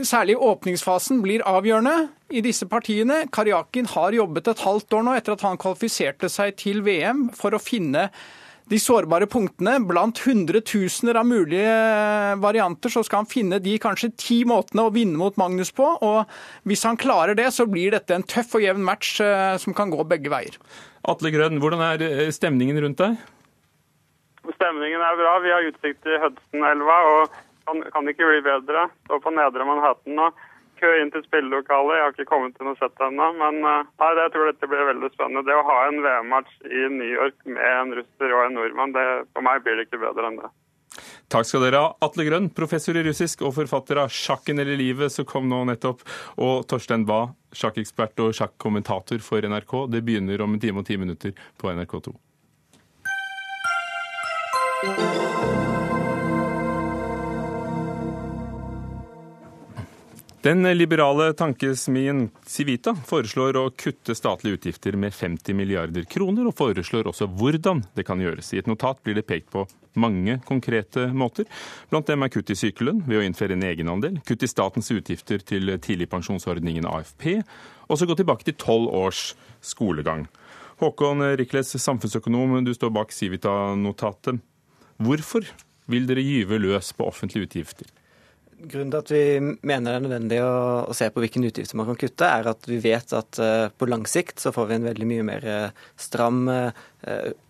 [0.01, 3.27] Særlig åpningsfasen blir avgjørende i disse partiene.
[3.29, 7.53] Karjakin har jobbet et halvt år nå etter at han kvalifiserte seg til VM for
[7.53, 8.09] å finne
[8.65, 9.75] de sårbare punktene.
[9.85, 11.75] Blant hundretusener av mulige
[12.41, 15.85] varianter så skal han finne de kanskje ti måtene å vinne mot Magnus på.
[16.01, 16.25] og
[16.65, 19.93] Hvis han klarer det, så blir dette en tøff og jevn match eh, som kan
[19.93, 20.57] gå begge veier.
[21.05, 23.21] Atle Grønn, hvordan er eh, stemningen rundt deg?
[24.53, 25.37] Stemningen er bra.
[25.43, 28.89] Vi har utsikt til Hudson-elva og kan, kan, ikke bli bedre.
[29.07, 30.29] Står på Nedre Manhattan nå.
[30.79, 31.95] kø inn til spillelokalet.
[31.95, 33.29] Jeg har ikke kommet til noe sett ennå.
[33.39, 35.45] Men uh, nei, jeg tror dette blir veldig spennende.
[35.47, 39.05] Det å ha en VM-match i New York med en russer og en nordmann, det,
[39.31, 40.51] for meg blir det ikke bedre enn det.
[41.31, 41.87] Takk skal dere ha.
[42.05, 46.05] Atle Grønn, professor i russisk og forfatter av 'Sjakken eller livet', som kom nå nettopp.
[46.37, 49.73] Og Torstein Bae, sjakkekspert og sjakkommentator for NRK.
[49.91, 52.13] Det begynner om en time og ti minutter på NRK2.
[60.45, 67.09] Den liberale tankesmien Civita foreslår å kutte statlige utgifter med 50 milliarder kroner, og foreslår
[67.09, 68.51] også hvordan det kan gjøres.
[68.53, 69.63] I et notat blir det pekt på
[69.97, 71.49] mange konkrete måter.
[71.89, 75.41] Blant dem er kutt i sykelønn ved å innføre en egenandel, kutt i statens utgifter
[75.41, 77.39] til tidligpensjonsordningen AFP,
[77.89, 79.31] og så gå tilbake til tolv års
[79.65, 80.27] skolegang.
[80.77, 84.45] Håkon Rikles, samfunnsøkonom, du står bak Civita-notatet.
[85.01, 85.47] Hvorfor
[85.91, 87.87] vil dere gyve løs på offentlige utgifter?
[88.55, 90.51] Grunnen til at vi mener det er nødvendig å,
[90.87, 93.89] å, se på hvilke utgifter man kan kutte, er at vi vet at uh, på
[93.91, 96.71] lang sikt så får vi en veldig mye mer uh, stram uh,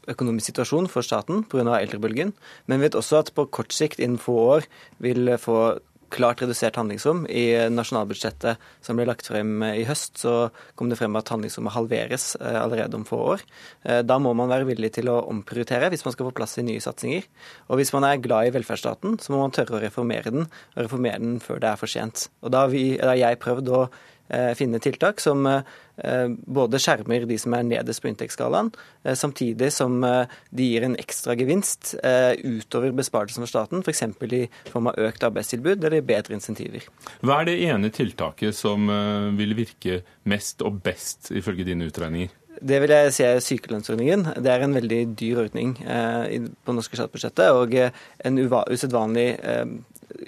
[0.09, 1.77] økonomisk situasjon for staten pga.
[1.77, 2.33] eldrebølgen.
[2.65, 4.67] Men vi vet også at på kort sikt, innen få år,
[5.05, 5.77] vil få
[6.13, 7.25] klart redusert handlingsrom.
[7.27, 12.27] I nasjonalbudsjettet som ble lagt frem i høst, så kom det frem at handlingsrommet halveres
[12.39, 13.45] eh, allerede om få år.
[13.83, 16.65] Eh, da må man være villig til å omprioritere hvis man skal få plass i
[16.67, 17.27] nye satsinger.
[17.69, 20.83] Og hvis man er glad i velferdsstaten, så må man tørre å reformere den, og
[20.87, 22.27] reformere den før det er for sent.
[22.45, 24.14] Og da har jeg prøvd å Eh,
[24.57, 28.71] finne tiltak som eh, både skjermer de som er nederst på inntektsskalaen,
[29.03, 31.95] eh, samtidig som de gir en ekstra gevinst
[32.43, 34.03] utover besparelsen for staten, f.eks.
[34.25, 36.87] i form av økt arbeidstilbud eller bedre insentiver.
[37.21, 38.89] Hva er det ene tiltaket som
[39.37, 42.33] vil virke mest og best, ifølge dine utregninger?
[42.61, 44.27] Det vil jeg si er sykelønnsordningen.
[44.43, 49.65] Det er en veldig dyr ordning eh, på norske statsbudsjettet og en usedvanlig eh,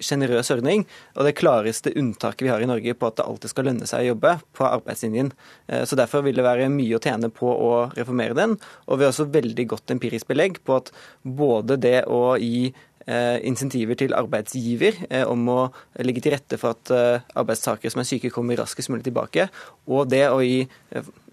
[0.04, 0.86] sjenerøs ordning,
[1.16, 4.06] og det klareste unntaket vi har i Norge på at det alltid skal lønne seg
[4.06, 5.32] å jobbe, på arbeidslinjen.
[5.68, 8.58] Eh, så Derfor vil det være mye å tjene på å reformere den.
[8.88, 12.70] Og vi har også veldig godt empirisk belegg på at både det å gi
[13.08, 15.60] insentiver til arbeidsgiver eh, om å
[16.04, 16.92] legge til rette for at
[17.38, 19.48] arbeidstakere som er syke, kommer raskest mulig tilbake,
[19.88, 20.66] og det å gi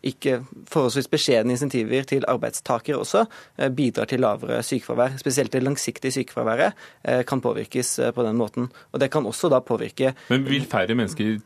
[0.05, 0.39] ikke
[0.71, 5.17] forholdsvis beskjedne insentiver til arbeidstakere også eh, bidrar til lavere sykefravær.
[5.21, 8.71] Spesielt det langsiktige sykefraværet eh, kan påvirkes eh, på den måten.
[8.93, 11.39] Og det kan også da påvirke Men vil færre mennesker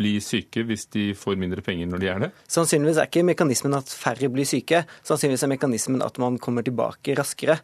[0.00, 2.30] bli syke hvis de får mindre penger når de er det?
[2.50, 4.82] Sannsynligvis er ikke mekanismen at færre blir syke.
[5.06, 7.60] Sannsynligvis er mekanismen at man kommer tilbake raskere,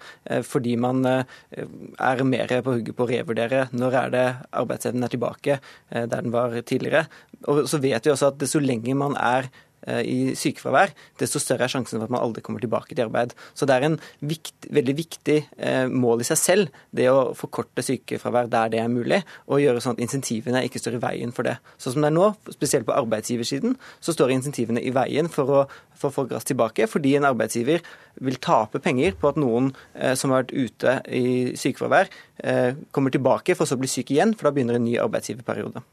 [0.47, 4.27] fordi man er mer på hugget på å revurdere når er det
[4.63, 5.61] arbeidsevnen er tilbake
[5.91, 7.07] der den var tidligere.
[7.51, 11.67] Og så vet vi også at desto lenger man er Eh, i sykefravær, desto større
[11.67, 13.35] er sjansen for at man aldri kommer tilbake til arbeid.
[13.55, 17.85] Så det er en vikt, veldig viktig eh, mål i seg selv, det å forkorte
[17.87, 21.47] sykefravær der det er mulig, og gjøre sånn at insentivene ikke står i veien for
[21.47, 21.57] det.
[21.79, 25.63] Sånn som det er nå, spesielt på arbeidsgiversiden, så står insentivene i veien for å
[25.97, 27.85] få folk raskt tilbake, fordi en arbeidsgiver
[28.27, 31.27] vil tape penger på at noen eh, som har vært ute i
[31.59, 32.11] sykefravær,
[32.45, 35.85] eh, kommer tilbake for så å bli syk igjen, for da begynner en ny arbeidsgiverperiode.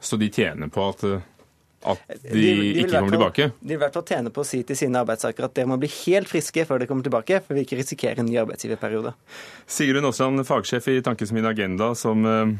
[0.00, 1.24] Så de tjener på at eh,
[1.92, 3.48] at de, de, de ikke kommer tilbake?
[3.60, 5.78] De vil i hvert fall tjene på å si til sine arbeidstakere at dere må
[5.82, 9.14] bli helt friske før dere kommer tilbake, for vi ikke risikerer en ny arbeidsgiverperiode.
[9.70, 12.56] Sigrun Aasland, fagsjef i Tankesmien Agenda, som eh,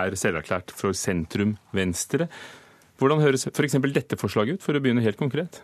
[0.00, 2.30] er selverklært for sentrum venstre.
[3.02, 3.78] Hvordan høres f.eks.
[3.92, 5.62] dette forslaget ut, for å begynne helt konkret?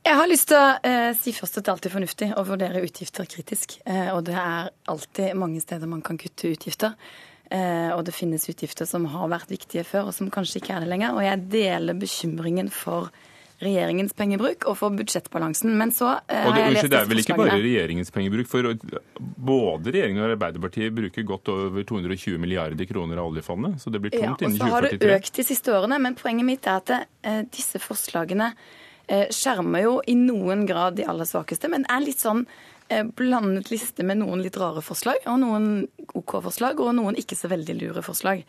[0.00, 2.80] Jeg har lyst til å eh, si først at det er alltid fornuftig å vurdere
[2.82, 3.76] utgifter kritisk.
[3.84, 6.96] Eh, og det er alltid mange steder man kan kutte utgifter.
[7.50, 10.84] Eh, og det finnes utgifter som har vært viktige før, og som kanskje ikke er
[10.84, 11.16] det lenger.
[11.18, 13.10] Og jeg deler bekymringen for
[13.60, 15.72] regjeringens pengebruk og for budsjettbalansen.
[15.76, 18.48] Men så eh, har jeg lest Det er vel ikke bare regjeringens pengebruk?
[18.48, 18.70] For
[19.50, 24.14] både regjeringen og Arbeiderpartiet bruker godt over 220 milliarder kroner av oljefondet, så det blir
[24.14, 24.62] tomt ja, innen 2043.
[24.62, 27.82] Og så har det økt de siste årene, men poenget mitt er at eh, disse
[27.82, 28.54] forslagene
[29.10, 32.44] skjermer jo i noen grad de aller svakeste, men er litt sånn
[33.16, 35.66] blandet liste med noen litt rare forslag, og noen
[36.18, 38.44] OK-forslag, og noen ikke så veldig lure forslag.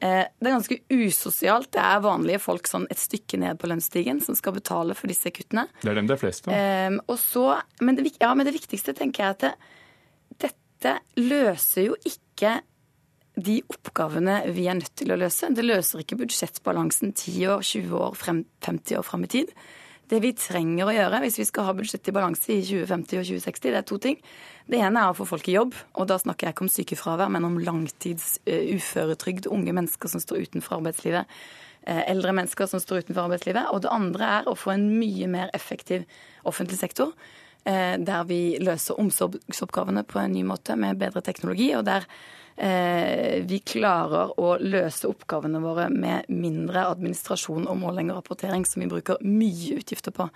[0.00, 1.72] Eh, det er ganske usosialt.
[1.74, 5.32] Det er vanlige folk sånn et stykke ned på lønnsstigen som skal betale for disse
[5.34, 5.66] kuttene.
[5.82, 6.54] Det er dem det er flest av.
[6.54, 9.52] Eh, men, ja, men det viktigste tenker jeg at det,
[10.46, 12.60] dette løser jo ikke
[13.38, 15.50] de oppgavene vi er nødt til å løse.
[15.54, 19.52] Det løser ikke budsjettbalansen 10 år, 20 år, 50 år fram i tid.
[20.08, 23.26] Det vi trenger å gjøre hvis vi skal ha budsjett i balanse i 2050 og
[23.28, 24.20] 2060, det er to ting.
[24.68, 27.32] Det ene er å få folk i jobb, og da snakker jeg ikke om sykefravær,
[27.34, 31.28] men om langtids uh, uføretrygd, unge mennesker som står utenfor arbeidslivet,
[31.84, 33.68] uh, eldre mennesker som står utenfor arbeidslivet.
[33.74, 36.08] Og det andre er å få en mye mer effektiv
[36.48, 37.12] offentlig sektor.
[37.68, 42.06] der vi løser omsorgsoppgavene på en ny måte med bedre teknologi, og der
[42.58, 48.88] vi klarer å løse oppgavene våre med mindre administrasjon og måling og rapportering, som vi
[48.90, 50.26] bruker mye utgifter på.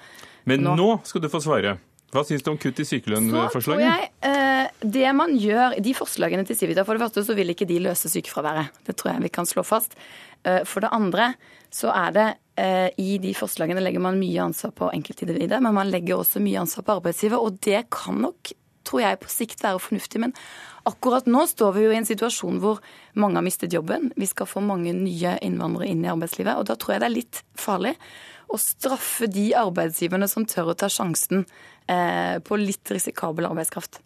[0.46, 1.80] Men nå, nå skal du få svare.
[2.12, 4.10] Hva syns du om kutt i sykelønnforslaget?
[4.28, 7.78] Eh, det man gjør, De forslagene til Civita, for det første så vil ikke de
[7.86, 8.82] løse sykefraværet.
[8.84, 9.96] Det tror jeg vi kan slå fast.
[10.44, 11.32] Eh, for det andre
[11.72, 12.26] så er det
[12.60, 16.60] eh, i de forslagene legger man mye ansvar på enkeltindividet, men man legger også mye
[16.60, 17.40] ansvar på arbeidsgiver.
[17.40, 18.52] Og det kan nok,
[18.86, 20.20] tror jeg, på sikt være fornuftig.
[20.22, 20.34] Men
[20.88, 22.82] akkurat nå står vi jo i en situasjon hvor
[23.18, 24.10] mange har mistet jobben.
[24.18, 27.16] Vi skal få mange nye innvandrere inn i arbeidslivet, og da tror jeg det er
[27.16, 27.96] litt farlig
[28.52, 31.46] å straffe de arbeidsgiverne som tør å ta sjansen
[31.88, 34.02] eh, på litt risikabel arbeidskraft.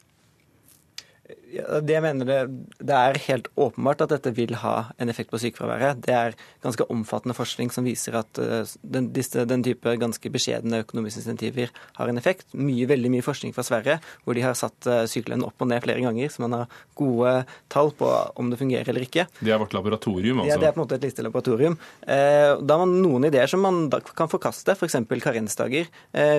[1.47, 2.39] Det jeg mener det,
[2.81, 6.01] det, er helt åpenbart at dette vil ha en effekt på sykefraværet.
[6.03, 6.35] Det er
[6.65, 11.71] ganske omfattende forskning som viser at uh, den, disse, den, type ganske beskjedne økonomiske insentiver
[12.01, 12.49] har en effekt.
[12.59, 15.85] Mye, veldig mye forskning fra Sverige hvor de har satt uh, sykelønnen opp og ned
[15.87, 17.37] flere ganger, så man har gode
[17.73, 19.29] tall på om det fungerer eller ikke.
[19.39, 20.57] Det er vårt laboratorium, altså?
[20.57, 21.79] Ja, det er på en måte et lite laboratorium.
[22.03, 23.85] Uh, da har man noen ideer som man
[24.19, 24.99] kan forkaste, f.eks.
[25.23, 25.87] karensdager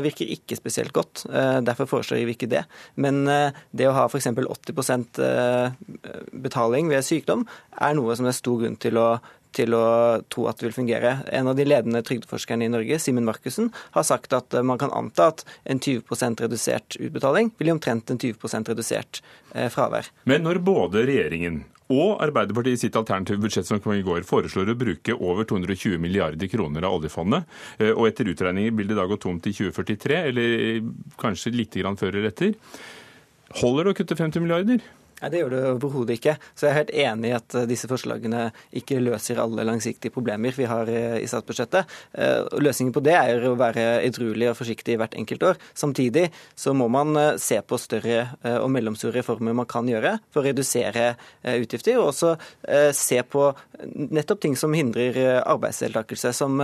[0.04, 1.24] virker ikke spesielt godt.
[1.66, 2.64] Derfor foreslår vi ikke det.
[3.00, 4.28] Men det å ha f.eks.
[4.28, 4.97] 80 Eh,
[6.34, 7.46] betaling ved sykdom,
[7.78, 9.08] er noe som det er stor grunn til å
[9.58, 9.86] til å
[10.32, 11.14] tro at det vil fungere.
[11.34, 14.94] En av de ledende trygdeforskerne i Norge, Simen Markussen, har sagt at eh, man kan
[14.96, 19.22] anta at en 20 redusert utbetaling vil gi omtrent en 20 redusert
[19.54, 20.12] eh, fravær.
[20.30, 24.74] Men når både regjeringen og Arbeiderpartiet i sitt alternative budsjett som kom i går foreslår
[24.74, 27.48] å bruke over 220 milliarder kroner av oljefondet,
[27.94, 30.82] og etter utregninger vil det da gå tomt i 2043, eller
[31.16, 32.58] kanskje litt grann før eller etter,
[33.56, 34.84] holder det å kutte 50 milliarder?
[35.18, 36.36] Nei, Det gjør det overhodet ikke.
[36.54, 38.44] Så jeg er helt enig i at eh, disse forslagene
[38.78, 41.90] ikke løser alle langsiktige problemer vi har eh, i statsbudsjettet.
[42.14, 45.62] Eh, løsningen på det er å være edruelig og forsiktig hvert enkelt år.
[45.78, 48.28] Samtidig så må man se på større
[48.62, 51.10] og mellomstore reformer man kan gjøre for å redusere
[51.58, 52.34] utgifter, og også
[52.96, 53.44] se på
[53.96, 56.60] nettopp ting som hindrer arbeidsdeltakelse, som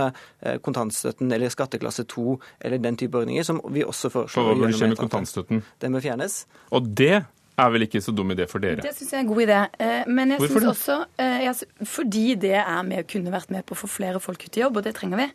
[0.64, 2.36] kontantstøtten eller skatteklasse 2
[2.66, 4.50] eller den type ordninger, som vi også foreslår.
[4.52, 5.64] Hva bør skje med kontantstøtten?
[5.84, 6.42] Den bør fjernes.
[6.74, 7.24] Og det
[7.60, 8.82] er vel ikke så dum idé for dere?
[8.82, 9.58] Det syns jeg er en god idé.
[9.78, 13.76] Eh, men jeg Hvorfor synes også jeg, Fordi det er med kunne vært med på
[13.76, 15.28] å få flere folk ut i jobb, og det trenger vi.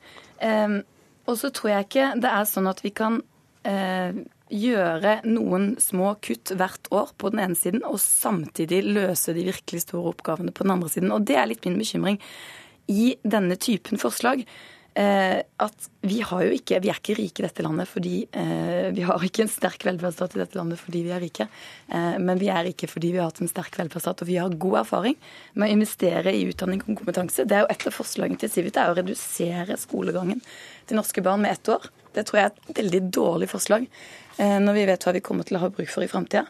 [0.46, 0.82] Ehm,
[1.30, 3.22] og så tror jeg ikke det er sånn at vi kan
[3.68, 4.18] eh,
[4.50, 9.86] gjøre noen små kutt hvert år på den ene siden, og samtidig løse de virkelig
[9.86, 11.14] store oppgavene på den andre siden.
[11.14, 12.18] Og det er litt min bekymring
[12.90, 14.44] i denne typen forslag.
[14.98, 19.22] Eh, at vi ikke Vi er ikke rike i dette landet fordi eh, Vi har
[19.22, 21.46] ikke en sterk velferdsstat i dette landet fordi vi er rike.
[21.88, 24.50] Eh, men vi er rike fordi vi har hatt en sterk velferdsstat, og vi har
[24.50, 25.16] god erfaring
[25.54, 27.46] med å investere i utdanning og kompetanse.
[27.46, 30.42] Det er jo Et av forslagene til Civita er å redusere skolegangen
[30.90, 31.86] til norske barn med ett år.
[32.16, 33.86] Det tror jeg er et veldig dårlig forslag
[34.40, 36.46] når vi vet hva vi kommer til å ha bruk for i framtida.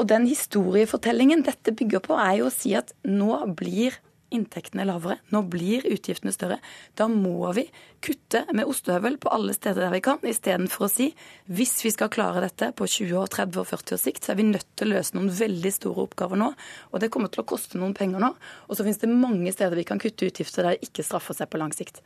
[0.00, 4.00] Og den historiefortellingen dette bygger på, er jo å si at nå blir
[4.34, 5.18] inntektene lavere.
[5.34, 6.58] Nå blir utgiftene større.
[6.98, 7.66] Da må vi
[8.04, 11.08] kutte med ostehøvel på alle steder der vi kan, istedenfor å si
[11.48, 14.40] hvis vi skal klare dette på 20 år, 30 og 40 års sikt, så er
[14.40, 16.50] vi nødt til å løse noen veldig store oppgaver nå.
[16.92, 18.34] Og det kommer til å koste noen penger nå.
[18.68, 21.50] Og så finnes det mange steder vi kan kutte utgifter der det ikke straffer seg
[21.50, 22.02] på lang sikt.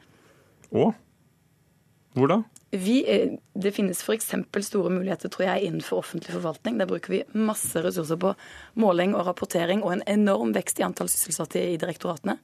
[0.70, 0.94] Og?
[2.16, 2.42] Hvor da?
[2.70, 4.34] Vi, eh, det finnes f.eks.
[4.66, 6.76] store muligheter tror jeg, innenfor offentlig forvaltning.
[6.80, 8.34] Der bruker vi masse ressurser på
[8.76, 12.36] måling og rapportering og en enorm vekst i antall sysselsatte i direktoratene.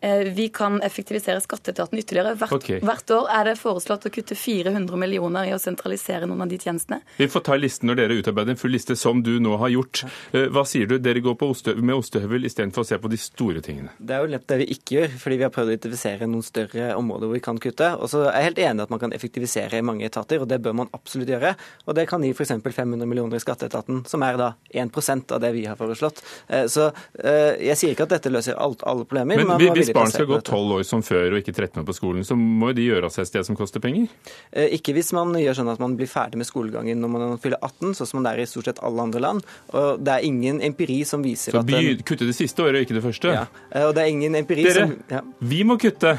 [0.00, 2.34] Eh, vi kan effektivisere skatteetaten ytterligere.
[2.36, 2.80] Hvert, okay.
[2.84, 6.58] hvert, år er det foreslått å kutte 400 millioner i å sentralisere noen av de
[6.60, 7.00] tjenestene.
[7.16, 10.02] Vi får ta listen når dere utarbeider en full liste, som du nå har gjort.
[10.36, 10.98] Eh, hva sier du?
[11.00, 13.94] Dere går oste, med ostehøvel istedenfor å se på de store tingene?
[13.96, 16.44] Det er jo lett det vi ikke gjør, fordi vi har prøvd å identifisere noen
[16.44, 17.90] større områder hvor vi kan kutte.
[17.96, 20.60] Og så er jeg helt enig at man kan effektivisere i mange etater, og det
[20.64, 21.54] bør man absolutt gjøre.
[21.86, 22.52] Og det kan gi f.eks.
[22.66, 26.20] 500 millioner i skatteetaten, som er da 1% av det vi har foreslått.
[26.52, 29.40] Eh, så jeg sier ikke at dette løser alt, alle problemer.
[29.40, 31.96] Men, men hvis barn skal gå tolv år som før og ikke 13 år på
[31.96, 34.10] skolen, så må jo de gjøre seg et sted som koster penger?
[34.52, 37.62] Eh, ikke hvis man gjør sånn at man blir ferdig med skolegangen når man fyller
[37.62, 39.46] 18, sånn som man er i stort sett alle andre land.
[39.72, 42.98] Og det er ingen empiri som viser så at Så kutte det siste året, ikke
[42.98, 43.34] det første?
[43.38, 45.24] Ja, eh, og det er ingen empiri dere, som ja.
[45.40, 46.16] vi må kutte!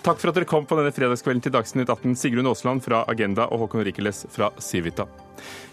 [0.00, 2.16] Takk for at dere kom på denne fredagskvelden til Dagsnytt 18.
[2.16, 5.08] Sigrun Aasland fra Agenda og Håkon Rikeles fra Civita.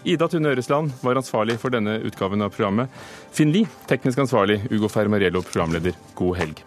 [0.04, 2.88] Ida Tune Øresland var ansvarlig for denne utgaven av programmet.
[3.34, 4.62] Finn Lie, teknisk ansvarlig.
[4.70, 5.96] Ugo Fermariello, programleder.
[6.18, 6.66] God helg.